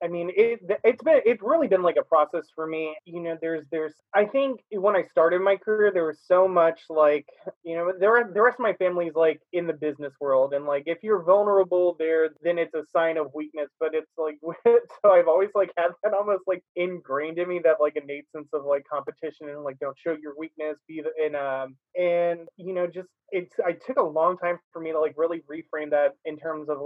[0.02, 2.96] I mean, it it's been it's really been like a process for me.
[3.04, 6.80] You know, there's there's I think when I started my career, there was so much
[6.88, 7.26] like
[7.64, 10.84] you know, there the rest of my family's like in the business world, and like
[10.87, 13.70] if you're vulnerable there, then it's a sign of weakness.
[13.80, 17.76] But it's like so I've always like had that almost like ingrained in me that
[17.80, 21.34] like innate sense of like competition and like don't show your weakness, be the and
[21.34, 25.14] um and you know just it's I took a long time for me to like
[25.16, 26.78] really reframe that in terms of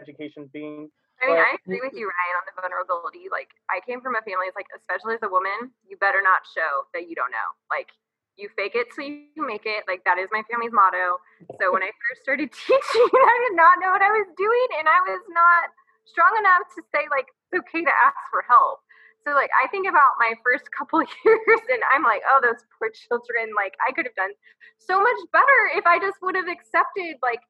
[0.00, 0.88] education being
[1.20, 3.28] I mean, I agree with you, Ryan, on the vulnerability.
[3.28, 6.48] Like, I came from a family, it's like, especially as a woman, you better not
[6.48, 7.48] show that you don't know.
[7.68, 7.92] Like,
[8.40, 9.84] you fake it till you make it.
[9.84, 11.20] Like, that is my family's motto.
[11.60, 14.88] So, when I first started teaching, I did not know what I was doing, and
[14.88, 15.68] I was not
[16.08, 18.80] strong enough to say, like, it's okay to ask for help.
[19.26, 22.88] So, like, I think about my first couple years, and I'm like, oh, those poor
[22.88, 23.52] children.
[23.52, 24.32] Like, I could have done
[24.80, 27.44] so much better if I just would have accepted, like,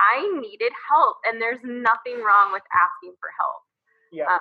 [0.00, 3.62] I needed help, and there's nothing wrong with asking for help.
[4.12, 4.38] Yeah.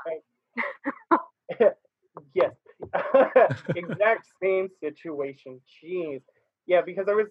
[1.12, 1.20] Um,
[2.34, 2.52] yes.
[3.76, 5.62] exact same situation.
[5.84, 6.22] Jeez.
[6.68, 7.28] Yeah, because I was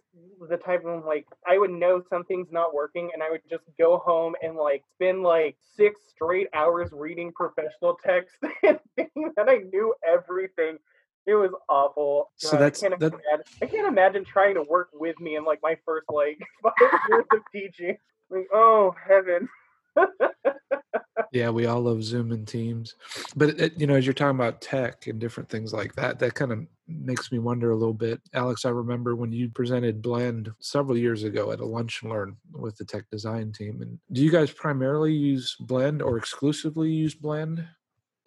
[0.48, 3.98] the type of like I would know something's not working and I would just go
[3.98, 9.58] home and like spend like six straight hours reading professional text and thinking that I
[9.72, 10.78] knew everything.
[11.26, 12.30] It was awful.
[12.36, 13.12] So that's I can't, that...
[13.12, 17.00] imagine, I can't imagine trying to work with me in like my first like five
[17.08, 17.96] years of teaching.
[18.30, 19.48] Like, oh heaven.
[21.32, 22.94] yeah, we all love Zoom and Teams,
[23.36, 26.34] but it, you know, as you're talking about tech and different things like that, that
[26.34, 28.20] kind of makes me wonder a little bit.
[28.34, 32.36] Alex, I remember when you presented Blend several years ago at a lunch and learn
[32.52, 33.82] with the tech design team.
[33.82, 37.66] And do you guys primarily use Blend or exclusively use Blend?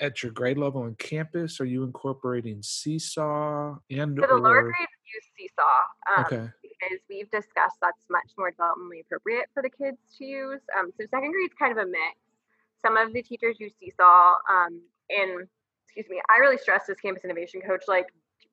[0.04, 4.40] At your grade level on campus, are you incorporating Seesaw and for the or...
[4.40, 6.18] lower grades use Seesaw?
[6.18, 6.50] Um, okay
[6.84, 10.62] because we've discussed that's much more developmentally appropriate for the kids to use.
[10.78, 12.20] Um, so second grade is kind of a mix.
[12.82, 15.48] Some of the teachers use Seesaw, um, and
[15.86, 18.08] excuse me, I really stress as campus innovation coach, like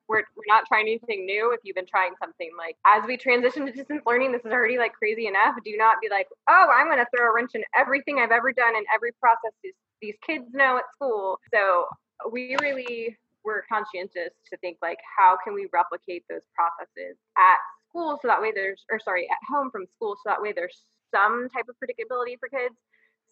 [0.08, 1.52] we're, we're not trying anything new.
[1.52, 4.78] If you've been trying something like as we transition to distance learning, this is already
[4.78, 5.54] like crazy enough.
[5.64, 8.52] Do not be like, oh, I'm going to throw a wrench in everything I've ever
[8.52, 11.38] done and every process these, these kids know at school.
[11.52, 11.86] So
[12.30, 17.58] we really were conscientious to think like, how can we replicate those processes at
[17.88, 20.84] school so that way there's, or sorry, at home from school so that way there's
[21.14, 22.76] some type of predictability for kids.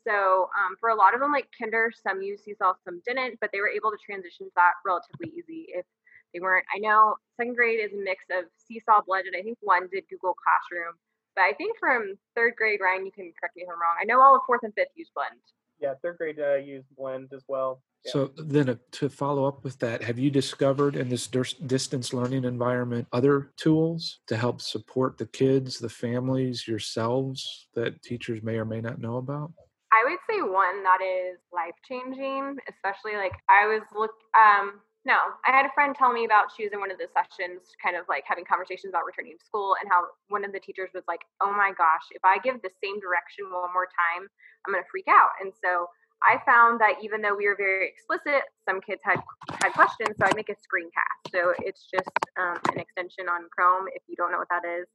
[0.07, 3.51] So um, for a lot of them, like kinder, some used Seesaw, some didn't, but
[3.53, 5.85] they were able to transition to that relatively easy if
[6.33, 6.67] they weren't.
[6.75, 9.35] I know second grade is a mix of Seesaw, Blended.
[9.39, 10.95] I think one did Google Classroom,
[11.37, 13.97] but I think from third grade, Ryan, you can correct me if I'm wrong.
[14.01, 15.41] I know all of fourth and fifth use Blend.
[15.81, 17.83] Yeah, third grade uh, used Blend as well.
[18.05, 18.13] Yeah.
[18.13, 22.45] So then, uh, to follow up with that, have you discovered in this distance learning
[22.45, 28.65] environment other tools to help support the kids, the families, yourselves that teachers may or
[28.65, 29.53] may not know about?
[29.93, 35.33] I would say one that is life changing, especially like I was look um no,
[35.49, 37.97] I had a friend tell me about she was in one of the sessions, kind
[37.97, 41.03] of like having conversations about returning to school, and how one of the teachers was
[41.09, 44.29] like, "Oh my gosh, if I give the same direction one more time,
[44.69, 45.89] I'm gonna freak out." And so
[46.21, 49.17] I found that even though we were very explicit, some kids had
[49.65, 51.33] had questions, so I make a screencast.
[51.33, 54.87] So it's just um, an extension on Chrome if you don't know what that is.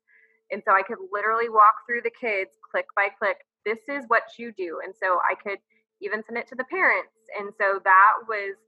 [0.51, 3.37] And so I could literally walk through the kids click by click.
[3.65, 4.81] This is what you do.
[4.83, 5.57] And so I could
[6.01, 7.15] even send it to the parents.
[7.39, 8.59] And so that was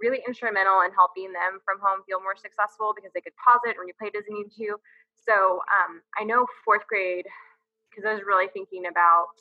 [0.00, 3.76] really instrumental in helping them from home feel more successful because they could pause it
[3.78, 4.76] when you play doesn't need to.
[5.12, 7.26] So um, I know fourth grade,
[7.90, 9.32] because I was really thinking about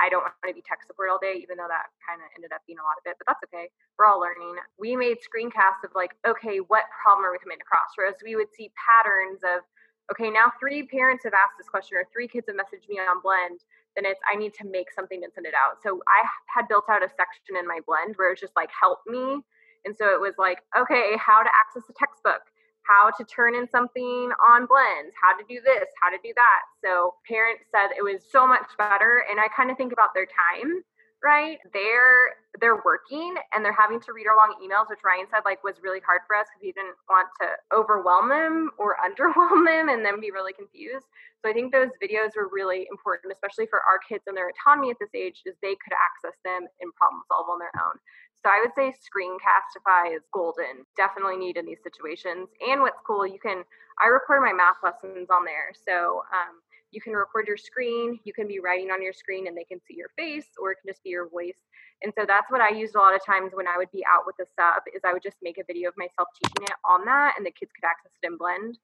[0.00, 2.56] I don't want to be tech support all day, even though that kind of ended
[2.56, 3.68] up being a lot of it, but that's okay.
[4.00, 4.56] We're all learning.
[4.80, 7.92] We made screencasts of like, okay, what problem are we coming across?
[8.00, 9.60] Whereas we would see patterns of,
[10.08, 13.20] okay, now three parents have asked this question or three kids have messaged me on
[13.20, 13.60] Blend,
[13.92, 15.84] then it's I need to make something and send it out.
[15.84, 19.04] So I had built out a section in my Blend where it's just like, help
[19.04, 19.44] me.
[19.84, 22.42] And so it was like, okay, how to access a textbook
[22.90, 26.60] how to turn in something on blends, how to do this, how to do that.
[26.82, 29.24] So parents said it was so much better.
[29.30, 30.82] And I kind of think about their time,
[31.22, 31.58] right?
[31.72, 35.62] They're they're working and they're having to read our long emails, which Ryan said like
[35.62, 39.88] was really hard for us because he didn't want to overwhelm them or underwhelm them
[39.88, 41.06] and then be really confused.
[41.40, 44.90] So I think those videos were really important, especially for our kids and their autonomy
[44.90, 47.96] at this age, is they could access them and problem solve on their own.
[48.42, 50.86] So I would say Screencastify is golden.
[50.96, 52.48] Definitely need in these situations.
[52.66, 53.64] And what's cool, you can
[54.00, 55.72] I record my math lessons on there.
[55.76, 58.18] So um, you can record your screen.
[58.24, 60.78] You can be writing on your screen, and they can see your face, or it
[60.82, 61.58] can just be your voice.
[62.02, 64.24] And so that's what I used a lot of times when I would be out
[64.24, 64.82] with a sub.
[64.94, 67.52] Is I would just make a video of myself teaching it on that, and the
[67.52, 68.78] kids could access it in Blend.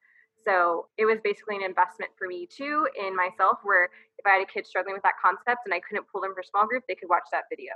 [0.45, 3.89] So it was basically an investment for me too in myself, where
[4.19, 6.45] if I had a kid struggling with that concept and I couldn't pull them for
[6.45, 7.73] small group, they could watch that video.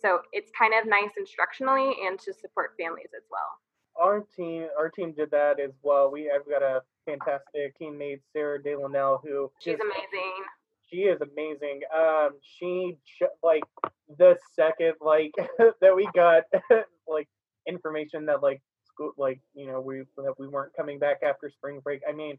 [0.00, 3.58] So it's kind of nice instructionally and to support families as well.
[3.98, 6.10] Our team, our team did that as well.
[6.10, 10.44] We have got a fantastic teammate, Sarah DeLanelle, who she's is, amazing.
[10.90, 11.80] She is amazing.
[11.96, 12.96] Um, she
[13.42, 13.62] like
[14.18, 15.32] the second like
[15.80, 16.44] that we got
[17.08, 17.28] like
[17.66, 18.60] information that like
[18.96, 22.00] school like you know we that we weren't coming back after spring break.
[22.08, 22.38] I mean,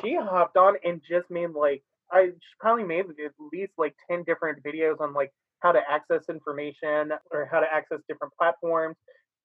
[0.00, 4.62] she hopped on and just made like I probably made at least like ten different
[4.62, 8.96] videos on like how to access information or how to access different platforms.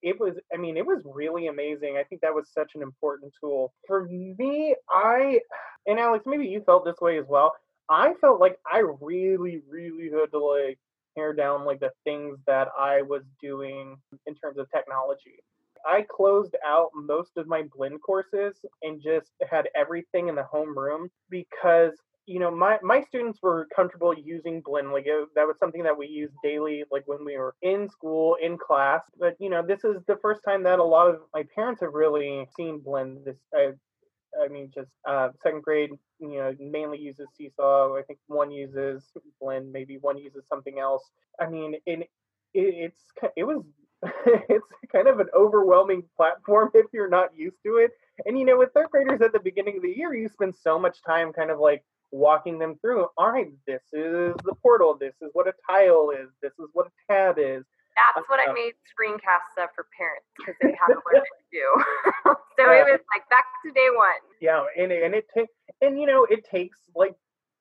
[0.01, 1.95] It was, I mean, it was really amazing.
[1.97, 3.73] I think that was such an important tool.
[3.87, 5.39] For me, I,
[5.87, 7.53] and Alex, maybe you felt this way as well.
[7.89, 10.77] I felt like I really, really had to like
[11.15, 13.95] tear down like the things that I was doing
[14.27, 15.39] in terms of technology.
[15.85, 21.07] I closed out most of my blend courses and just had everything in the homeroom
[21.29, 21.93] because
[22.25, 24.91] you know, my my students were comfortable using Blend.
[24.91, 28.37] Like it, that was something that we used daily, like when we were in school,
[28.41, 29.01] in class.
[29.19, 31.93] But you know, this is the first time that a lot of my parents have
[31.93, 33.25] really seen Blend.
[33.25, 33.71] This, I,
[34.41, 37.97] I mean, just uh, second grade, you know, mainly uses Seesaw.
[37.97, 39.03] I think one uses
[39.41, 41.03] Blend, maybe one uses something else.
[41.41, 42.09] I mean, it,
[42.53, 43.01] it's
[43.35, 43.63] it was
[44.49, 47.91] it's kind of an overwhelming platform if you're not used to it.
[48.25, 50.79] And you know, with third graders at the beginning of the year, you spend so
[50.79, 55.15] much time kind of like walking them through all right this is the portal this
[55.19, 57.63] is what a tile is this is what a tab is
[57.95, 61.43] that's what uh, I made screencasts of for parents because they had to learn to
[61.51, 61.67] do.
[62.57, 64.21] so it was like back to day one.
[64.41, 67.13] Yeah, and and it takes and you know it takes like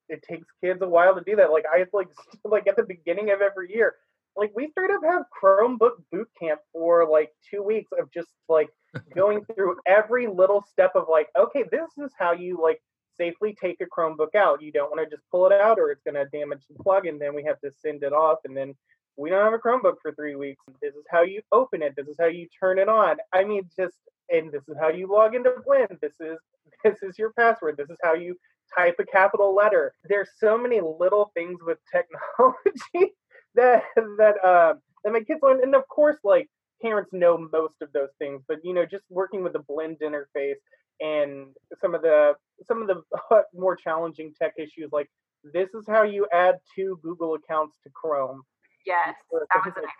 [0.09, 1.51] it takes kids a while to do that.
[1.51, 2.09] Like I like
[2.43, 3.95] like at the beginning of every year,
[4.35, 8.69] like we straight up have Chromebook boot camp for like two weeks of just like
[9.15, 12.81] going through every little step of like, okay, this is how you like
[13.17, 14.61] safely take a Chromebook out.
[14.61, 17.05] You don't want to just pull it out or it's going to damage the plug
[17.05, 18.73] and then we have to send it off and then
[19.15, 20.63] we don't have a Chromebook for three weeks.
[20.81, 21.95] This is how you open it.
[21.95, 23.17] This is how you turn it on.
[23.31, 23.97] I mean, just
[24.29, 25.99] and this is how you log into Blend.
[26.01, 26.39] This is
[26.83, 27.77] this is your password.
[27.77, 28.35] This is how you
[28.75, 29.93] type a capital letter.
[30.05, 33.13] There's so many little things with technology
[33.55, 34.73] that that uh,
[35.03, 36.49] that my kids learn, and of course, like
[36.81, 40.55] parents know most of those things, but you know, just working with the Blend interface
[41.01, 41.47] and
[41.81, 42.33] some of the
[42.67, 43.01] some of the
[43.53, 45.09] more challenging tech issues, like
[45.53, 48.43] this is how you add two Google accounts to Chrome.
[48.85, 49.91] Yes, that was a nightmare.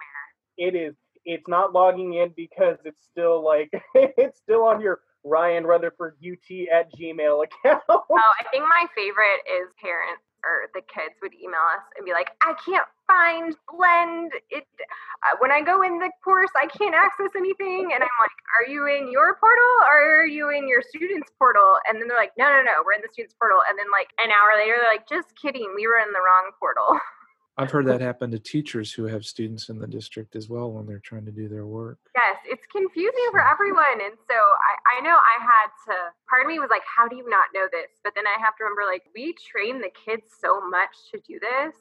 [0.57, 0.95] It is.
[1.25, 6.67] It's not logging in because it's still like it's still on your Ryan Rutherford UT
[6.71, 7.82] at Gmail account.
[7.89, 12.11] Oh, I think my favorite is parents or the kids would email us and be
[12.11, 14.67] like, I can't find blend it
[15.23, 17.91] uh, when I go in the course, I can't access anything.
[17.95, 21.79] And I'm like, Are you in your portal or are you in your students portal?
[21.87, 23.59] And then they're like, No, no, no, we're in the students portal.
[23.69, 26.51] And then like an hour later, they're like, Just kidding, we were in the wrong
[26.59, 26.99] portal.
[27.55, 30.87] I've heard that happen to teachers who have students in the district as well when
[30.87, 31.99] they're trying to do their work.
[32.15, 34.01] Yes, it's confusing for everyone.
[34.01, 35.95] And so I, I know I had to,
[36.27, 37.93] part of me was like, how do you not know this?
[38.03, 41.37] But then I have to remember, like, we train the kids so much to do
[41.37, 41.77] this.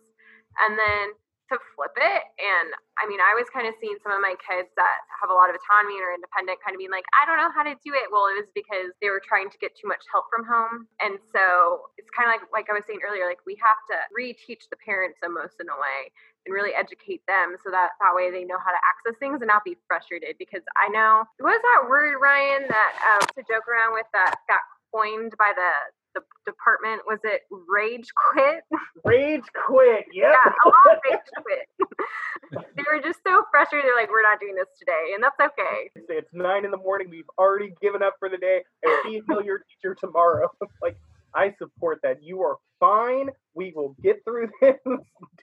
[0.61, 1.17] And then
[1.53, 2.23] to flip it.
[2.41, 5.37] And I mean, I was kind of seeing some of my kids that have a
[5.37, 7.77] lot of autonomy and are independent kind of being like, I don't know how to
[7.85, 8.09] do it.
[8.09, 10.89] Well, it was because they were trying to get too much help from home.
[11.01, 13.97] And so it's kind of like, like I was saying earlier, like we have to
[14.13, 16.11] reteach the parents almost in a way
[16.45, 19.49] and really educate them so that that way they know how to access things and
[19.49, 20.37] not be frustrated.
[20.41, 24.43] Because I know, what was that word, Ryan, that um, to joke around with that
[24.49, 25.73] got coined by the
[26.15, 28.65] the department was it rage quit?
[29.05, 30.33] Rage quit yep.
[30.33, 32.65] yeah a lot of rage quit.
[32.77, 35.91] They were just so frustrated they're like we're not doing this today and that's okay.
[35.95, 39.61] It's nine in the morning we've already given up for the day and email your
[39.61, 40.51] teacher tomorrow.
[40.83, 40.97] Like
[41.35, 44.77] i support that you are fine we will get through this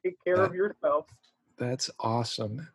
[0.04, 1.06] take care that, of yourself
[1.58, 2.68] that's awesome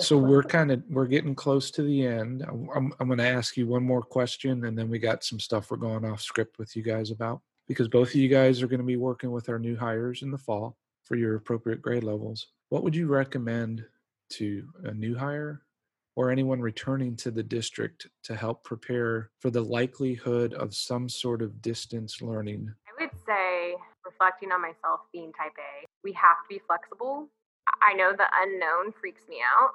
[0.00, 2.42] so we're kind of we're getting close to the end.
[2.42, 5.70] I'm, I'm going to ask you one more question and then we got some stuff
[5.70, 8.80] we're going off script with you guys about because both of you guys are going
[8.80, 12.48] to be working with our new hires in the fall for your appropriate grade levels.
[12.68, 13.84] What would you recommend
[14.30, 15.62] to a new hire
[16.16, 21.42] or anyone returning to the district to help prepare for the likelihood of some sort
[21.42, 22.72] of distance learning?
[22.86, 27.28] I would say reflecting on myself being type a we have to be flexible
[27.82, 29.74] I know the unknown freaks me out,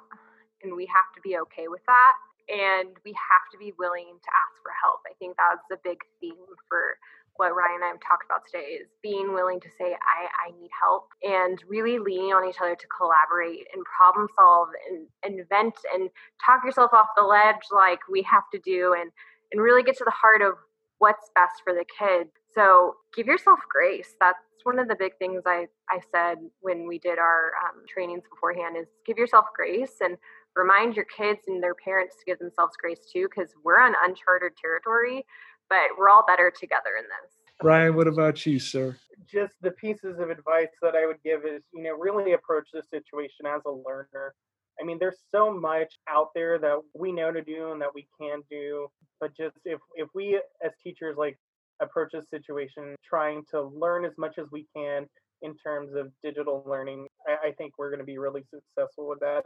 [0.62, 2.14] and we have to be okay with that.
[2.50, 5.06] And we have to be willing to ask for help.
[5.06, 6.98] I think that's a big theme for
[7.36, 10.50] what Ryan and I have talked about today is being willing to say, I, I
[10.60, 15.74] need help and really leaning on each other to collaborate and problem solve and invent
[15.94, 16.10] and
[16.44, 19.10] talk yourself off the ledge like we have to do and,
[19.52, 20.54] and really get to the heart of
[21.00, 22.30] what's best for the kids.
[22.54, 24.14] So give yourself grace.
[24.20, 28.22] That's one of the big things I, I said when we did our um, trainings
[28.30, 30.16] beforehand is give yourself grace and
[30.54, 34.52] remind your kids and their parents to give themselves grace too, because we're on uncharted
[34.60, 35.24] territory,
[35.70, 37.32] but we're all better together in this.
[37.62, 38.96] Ryan, what about you, sir?
[39.26, 42.82] Just the pieces of advice that I would give is, you know, really approach the
[42.90, 44.34] situation as a learner.
[44.80, 48.06] I mean, there's so much out there that we know to do and that we
[48.20, 48.88] can do,
[49.20, 51.38] but just if if we as teachers like
[51.80, 55.06] approach this situation trying to learn as much as we can
[55.42, 57.06] in terms of digital learning.
[57.26, 59.44] I, I think we're going to be really successful with that.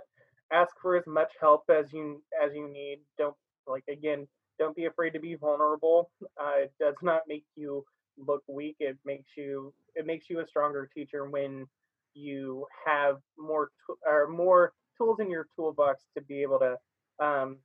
[0.52, 2.98] Ask for as much help as you as you need.
[3.18, 4.26] Don't like again.
[4.58, 6.10] Don't be afraid to be vulnerable.
[6.40, 7.84] Uh, it does not make you
[8.16, 8.76] look weak.
[8.78, 11.66] It makes you it makes you a stronger teacher when
[12.14, 16.76] you have more to, or more tools in your toolbox to be able to
[17.24, 17.58] um,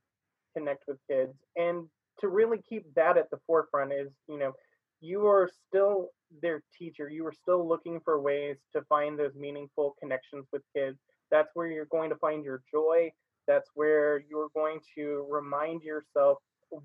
[0.56, 1.32] connect with kids.
[1.56, 1.86] And
[2.20, 4.52] to really keep that at the forefront is you know
[5.00, 6.08] you are still
[6.42, 7.08] their teacher.
[7.08, 10.98] You are still looking for ways to find those meaningful connections with kids.
[11.30, 13.10] That's where you're going to find your joy.
[13.48, 16.38] That's where you're going to remind yourself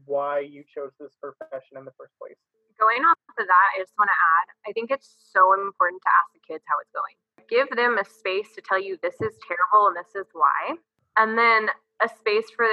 [0.05, 2.37] why you chose this profession in the first place.
[2.79, 6.09] Going off of that i just want to add i think it's so important to
[6.11, 7.15] ask the kids how it's going
[7.49, 10.75] give them a space to tell you this is terrible and this is why
[11.17, 11.67] and then
[12.03, 12.67] a space for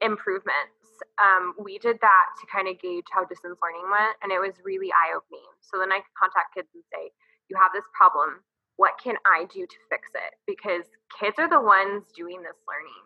[0.00, 0.72] improvements.
[1.20, 4.54] um, we did that to kind of gauge how distance learning went, and it was
[4.64, 5.44] really eye opening.
[5.60, 7.10] So then I could contact kids and say,
[7.48, 8.40] You have this problem.
[8.76, 10.36] What can I do to fix it?
[10.46, 10.84] Because
[11.18, 13.04] kids are the ones doing this learning.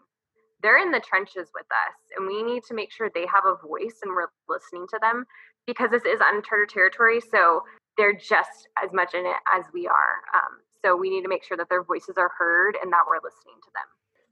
[0.62, 3.58] They're in the trenches with us, and we need to make sure they have a
[3.66, 5.24] voice and we're listening to them
[5.66, 7.20] because this is uncharted territory.
[7.20, 7.62] So
[7.96, 10.22] they're just as much in it as we are.
[10.34, 13.16] Um, so we need to make sure that their voices are heard and that we're
[13.16, 13.84] listening to them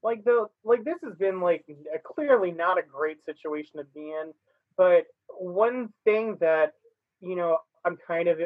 [0.03, 4.11] like the like this has been like a, clearly not a great situation to be
[4.11, 4.33] in
[4.77, 5.07] but
[5.39, 6.73] one thing that
[7.21, 8.39] you know i'm kind of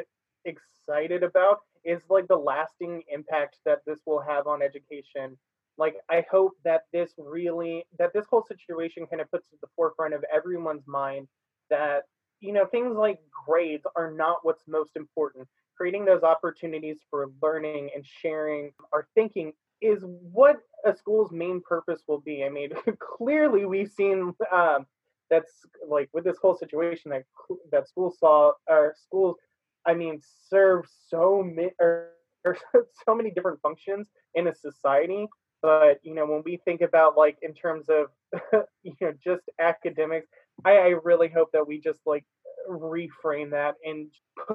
[0.45, 5.37] excited about is like the lasting impact that this will have on education
[5.77, 9.67] like I hope that this really that this whole situation kind of puts at the
[9.75, 11.27] forefront of everyone's mind
[11.69, 12.03] that
[12.41, 15.47] you know things like grades are not what's most important.
[15.75, 22.03] Creating those opportunities for learning and sharing our thinking is what a school's main purpose
[22.07, 22.43] will be.
[22.43, 22.69] I mean,
[22.99, 24.85] clearly we've seen um,
[25.29, 25.51] that's
[25.87, 27.23] like with this whole situation that
[27.71, 29.37] that schools saw or schools,
[29.85, 32.09] I mean, serve so many or,
[32.45, 32.57] or
[33.05, 35.27] so many different functions in a society
[35.63, 38.07] but you know when we think about like in terms of
[38.83, 40.27] you know just academics
[40.63, 42.25] I, I really hope that we just like
[42.69, 44.07] reframe that and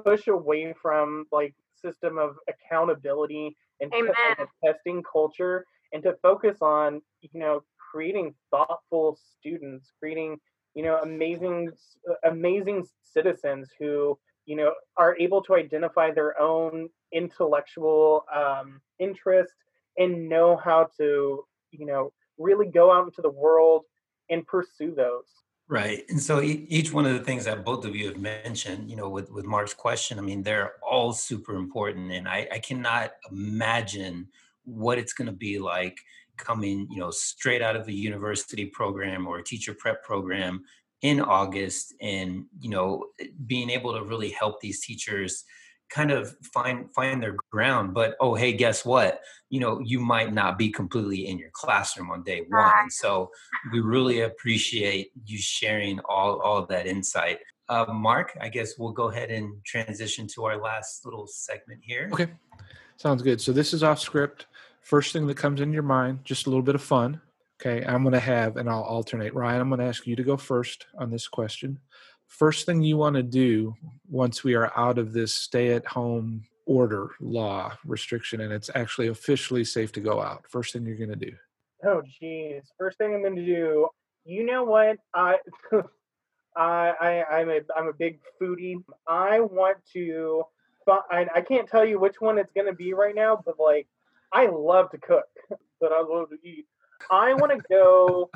[0.03, 4.13] push away from like system of accountability and, t-
[4.65, 10.37] testing culture and to focus on you know creating thoughtful students creating
[10.75, 11.69] you know amazing
[12.25, 19.53] amazing citizens who you know are able to identify their own intellectual um, interest
[19.97, 23.83] and know how to, you know, really go out into the world
[24.29, 25.27] and pursue those.
[25.69, 26.03] Right.
[26.09, 29.07] And so each one of the things that both of you have mentioned, you know,
[29.07, 32.11] with, with Mark's question, I mean, they're all super important.
[32.11, 34.27] And I, I cannot imagine
[34.63, 35.99] what it's going to be like
[36.37, 40.63] coming, you know, straight out of a university program or a teacher prep program
[41.03, 43.05] in August and, you know,
[43.45, 45.45] being able to really help these teachers
[45.89, 49.21] kind of find find their ground but oh hey guess what?
[49.49, 52.89] You know you might not be completely in your classroom on day one.
[52.89, 53.31] So
[53.71, 57.39] we really appreciate you sharing all all of that insight.
[57.67, 62.09] Uh, mark i guess we'll go ahead and transition to our last little segment here.
[62.11, 62.27] Okay.
[62.97, 63.39] Sounds good.
[63.39, 64.47] So this is off script.
[64.81, 67.21] First thing that comes in your mind just a little bit of fun
[67.61, 67.85] okay?
[67.85, 69.33] I'm going to have and i'll alternate.
[69.33, 71.79] Ryan i'm going to ask you to go first on this question
[72.29, 73.75] first thing you want to do
[74.07, 79.07] once we are out of this stay at home order law restriction and it's actually
[79.07, 81.33] officially safe to go out first thing you're going to do?
[81.83, 83.89] Oh geez first thing i'm going to do
[84.25, 84.97] you know what?
[85.13, 85.37] I
[86.55, 88.83] I, I i'm a i'm a big foodie.
[89.07, 90.43] I want to
[90.87, 93.87] I, I can't tell you which one it's going to be right now but like
[94.33, 95.25] i love to cook
[95.81, 96.65] but i love to eat.
[97.09, 98.29] I want to go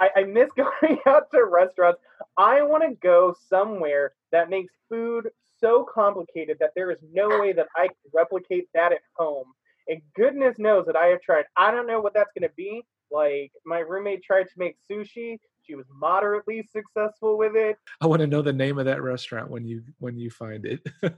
[0.00, 2.00] I, I miss going out to restaurants.
[2.40, 5.28] I want to go somewhere that makes food
[5.58, 9.44] so complicated that there is no way that I can replicate that at home.
[9.88, 11.44] And goodness knows that I have tried.
[11.58, 12.82] I don't know what that's going to be.
[13.12, 15.38] Like my roommate tried to make sushi.
[15.66, 17.76] She was moderately successful with it.
[18.00, 20.80] I want to know the name of that restaurant when you when you find it.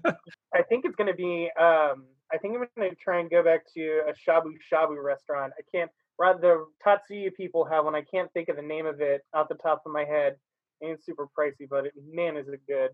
[0.53, 1.51] I think it's going to be.
[1.57, 5.53] Um, I think I'm going to try and go back to a shabu shabu restaurant.
[5.57, 7.95] I can't rather the Tatsu-ya people have one.
[7.95, 10.37] I can't think of the name of it off the top of my head.
[10.83, 12.91] And it's super pricey, but it, man, is it good!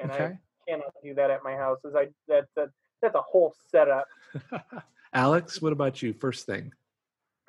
[0.00, 0.24] And okay.
[0.24, 1.78] I cannot do that at my house.
[1.84, 2.68] Is I that that
[3.02, 4.06] that's a whole setup.
[5.12, 6.14] Alex, what about you?
[6.14, 6.72] First thing.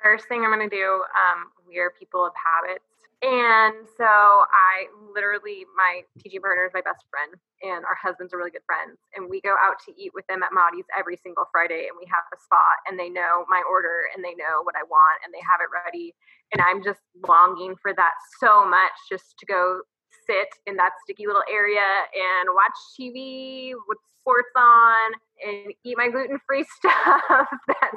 [0.02, 1.02] First thing I'm going to do.
[1.16, 2.84] Um, we are people of habits.
[3.24, 7.32] And so I literally, my teaching partner is my best friend,
[7.64, 9.00] and our husbands are really good friends.
[9.16, 12.04] And we go out to eat with them at Maudie's every single Friday, and we
[12.12, 15.32] have a spot, and they know my order, and they know what I want, and
[15.32, 16.12] they have it ready.
[16.52, 18.12] And I'm just longing for that
[18.44, 19.80] so much just to go
[20.28, 21.80] sit in that sticky little area
[22.12, 25.16] and watch TV with sports on
[25.48, 27.24] and eat my gluten free stuff.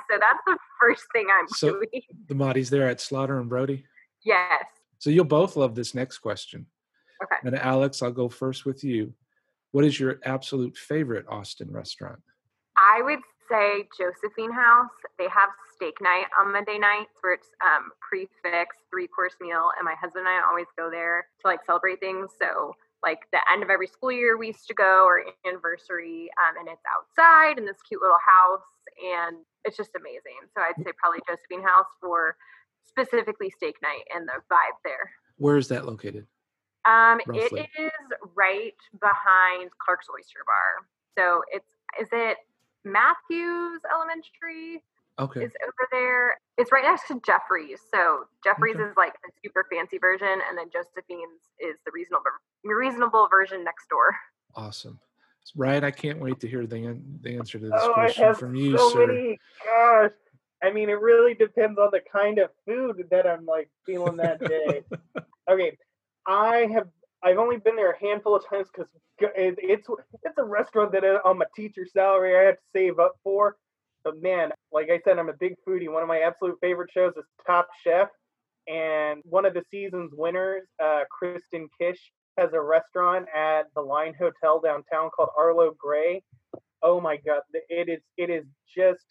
[0.07, 2.01] so that's the first thing I'm so doing.
[2.27, 3.83] The Maudie's there at Slaughter and Brodie?
[4.23, 4.76] Yes.
[4.99, 6.65] So you'll both love this next question.
[7.23, 7.35] Okay.
[7.43, 9.13] And Alex, I'll go first with you.
[9.71, 12.19] What is your absolute favorite Austin restaurant?
[12.77, 13.19] I would
[13.49, 14.91] say Josephine House.
[15.17, 19.85] They have steak night on Monday nights where it's um, prefix three course meal, and
[19.85, 22.31] my husband and I always go there to like celebrate things.
[22.39, 26.57] So like the end of every school year we used to go or anniversary, um,
[26.59, 28.67] and it's outside in this cute little house,
[28.97, 30.41] and it's just amazing.
[30.55, 32.35] So I'd say probably Josephine House for
[32.87, 35.11] specifically steak night and the vibe there.
[35.37, 36.25] Where is that located?
[36.85, 37.91] Um, it is
[38.35, 40.87] right behind Clark's Oyster Bar.
[41.17, 41.67] So it's
[41.99, 42.37] is it
[42.85, 44.83] Mathews Elementary?
[45.19, 45.43] Okay.
[45.43, 46.35] Is over there.
[46.57, 47.79] It's right next to Jeffrey's.
[47.91, 48.85] So Jeffrey's okay.
[48.85, 52.21] is like a super fancy version, and then Josephine's is the reasonable
[52.63, 54.15] reasonable version next door.
[54.55, 54.99] Awesome.
[55.55, 58.77] Ryan, I can't wait to hear the, the answer to this oh, question from you,
[58.77, 59.07] so sir.
[59.07, 60.11] Many, gosh,
[60.63, 64.39] I mean, it really depends on the kind of food that I'm like feeling that
[64.39, 64.81] day.
[65.49, 65.77] okay,
[66.25, 66.87] I have
[67.23, 68.89] I've only been there a handful of times because
[69.19, 69.87] it's
[70.23, 73.55] it's a restaurant that uh, on my teacher salary I have to save up for.
[74.03, 75.91] But man, like I said, I'm a big foodie.
[75.91, 78.09] One of my absolute favorite shows is Top Chef,
[78.67, 81.99] and one of the season's winners, uh, Kristen Kish,
[82.37, 86.23] has a restaurant at the Line Hotel downtown called Arlo Grey.
[86.83, 88.45] Oh my god, it is it is
[88.75, 89.05] just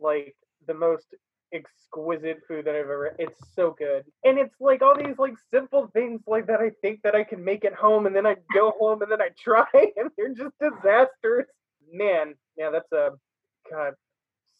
[0.00, 0.34] like
[0.68, 1.14] the most
[1.52, 3.16] exquisite food that I've ever.
[3.18, 6.60] It's so good, and it's like all these like simple things like that.
[6.60, 9.20] I think that I can make at home, and then I go home, and then
[9.20, 9.66] I try,
[9.96, 11.46] and they're just disasters.
[11.92, 13.10] Man, yeah, that's a
[13.70, 13.94] god,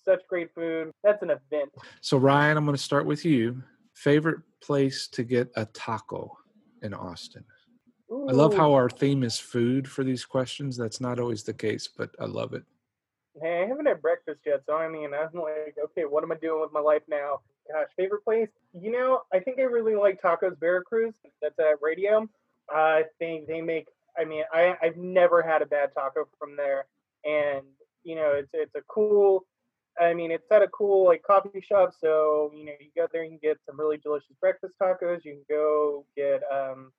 [0.05, 0.91] such great food.
[1.05, 1.71] That's an event.
[2.01, 3.63] So Ryan, I'm going to start with you.
[3.95, 6.39] Favorite place to get a taco
[6.83, 7.45] in Austin?
[8.11, 10.77] I love how our theme is food for these questions.
[10.77, 12.63] That's not always the case, but I love it.
[13.41, 16.37] Hey, I haven't had breakfast yet, so I mean, I'm like, okay, what am I
[16.37, 17.41] doing with my life now?
[17.73, 18.49] Gosh, favorite place?
[18.73, 21.15] You know, I think I really like Tacos Veracruz.
[21.43, 22.29] That's at Radio.
[22.71, 23.87] I think they make.
[24.19, 26.87] I mean, I I've never had a bad taco from there,
[27.25, 27.65] and
[28.05, 29.47] you know, it's it's a cool.
[30.01, 33.25] I mean, it's at a cool like coffee shop, so you know, you go there,
[33.25, 35.25] you can get some really delicious breakfast tacos.
[35.25, 36.93] You can go get um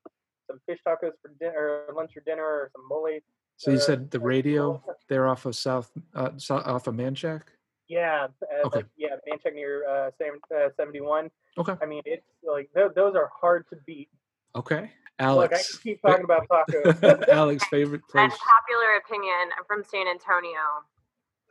[0.48, 3.20] some fish tacos for dinner, or lunch or dinner, or some mole.
[3.60, 6.96] So you uh, said the or- radio there off of South, uh, so- off of
[6.96, 7.44] Manchaca.
[7.90, 8.78] Yeah, uh, Okay.
[8.80, 11.30] like, yeah, Manchaca near uh, seven- uh, 71.
[11.58, 11.76] Okay.
[11.82, 14.08] I mean, it's like th- those are hard to beat.
[14.56, 15.20] Okay, Alex.
[15.20, 15.72] Look, I Alex.
[15.78, 17.28] can keep talking about tacos.
[17.30, 18.32] Alex, favorite place.
[18.32, 19.50] popular opinion.
[19.58, 20.62] I'm from San Antonio,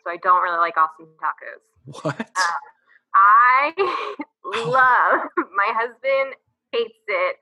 [0.03, 2.03] so I don't really like Austin tacos.
[2.05, 2.31] What?
[3.15, 3.73] I
[4.45, 5.29] love.
[5.57, 6.35] My husband
[6.73, 7.37] hates it,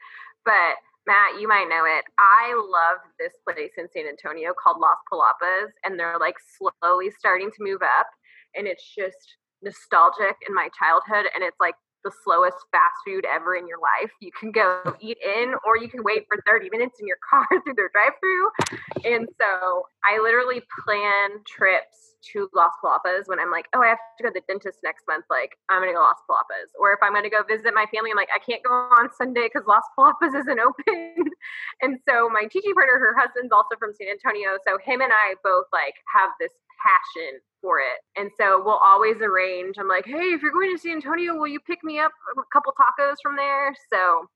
[0.44, 0.74] but
[1.06, 2.04] Matt, you might know it.
[2.18, 7.50] I love this place in San Antonio called Las Palapas, and they're like slowly starting
[7.50, 8.08] to move up,
[8.56, 11.74] and it's just nostalgic in my childhood, and it's like
[12.06, 14.10] the slowest fast food ever in your life.
[14.20, 17.46] You can go eat in, or you can wait for 30 minutes in your car
[17.50, 18.46] through their drive-through.
[19.04, 23.98] And so I literally plan trips to Las Palapas when I'm like, oh, I have
[24.18, 25.26] to go to the dentist next month.
[25.30, 26.70] Like, I'm gonna go Las Palapas.
[26.78, 29.50] Or if I'm gonna go visit my family, I'm like, I can't go on Sunday
[29.50, 31.26] because Las Palapas isn't open.
[31.82, 34.58] and so my teaching partner, her husband's also from San Antonio.
[34.66, 38.00] So him and I both like have this passion for it.
[38.20, 39.76] And so we'll always arrange.
[39.78, 42.42] I'm like, hey, if you're going to San Antonio, will you pick me up a
[42.52, 43.74] couple tacos from there?
[43.92, 44.26] So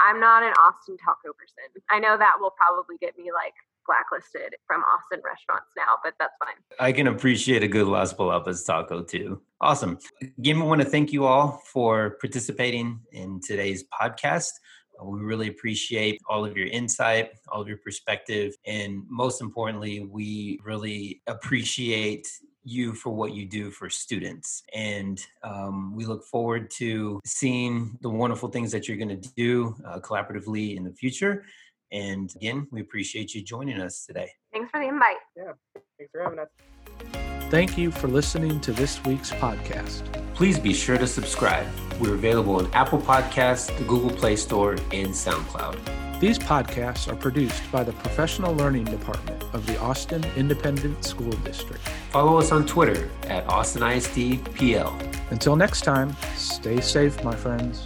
[0.00, 1.82] I'm not an Austin taco person.
[1.90, 3.54] I know that will probably get me like
[3.86, 6.54] blacklisted from Austin restaurants now, but that's fine.
[6.78, 9.42] I can appreciate a good Las Palapas taco too.
[9.60, 9.98] Awesome.
[10.38, 14.52] Again, we want to thank you all for participating in today's podcast.
[15.00, 20.04] Uh, We really appreciate all of your insight, all of your perspective, and most importantly,
[20.04, 22.26] we really appreciate
[22.62, 24.62] you for what you do for students.
[24.74, 29.74] And um, we look forward to seeing the wonderful things that you're going to do
[29.86, 31.44] uh, collaboratively in the future.
[31.90, 34.30] And again, we appreciate you joining us today.
[34.52, 35.16] Thanks for the invite.
[35.36, 35.52] Yeah,
[35.98, 37.29] thanks for having us.
[37.50, 40.04] Thank you for listening to this week's podcast.
[40.34, 41.66] Please be sure to subscribe.
[41.98, 46.20] We're available on Apple Podcasts, the Google Play Store, and SoundCloud.
[46.20, 51.82] These podcasts are produced by the Professional Learning Department of the Austin Independent School District.
[52.12, 55.32] Follow us on Twitter at AustinISDPL.
[55.32, 57.84] Until next time, stay safe, my friends.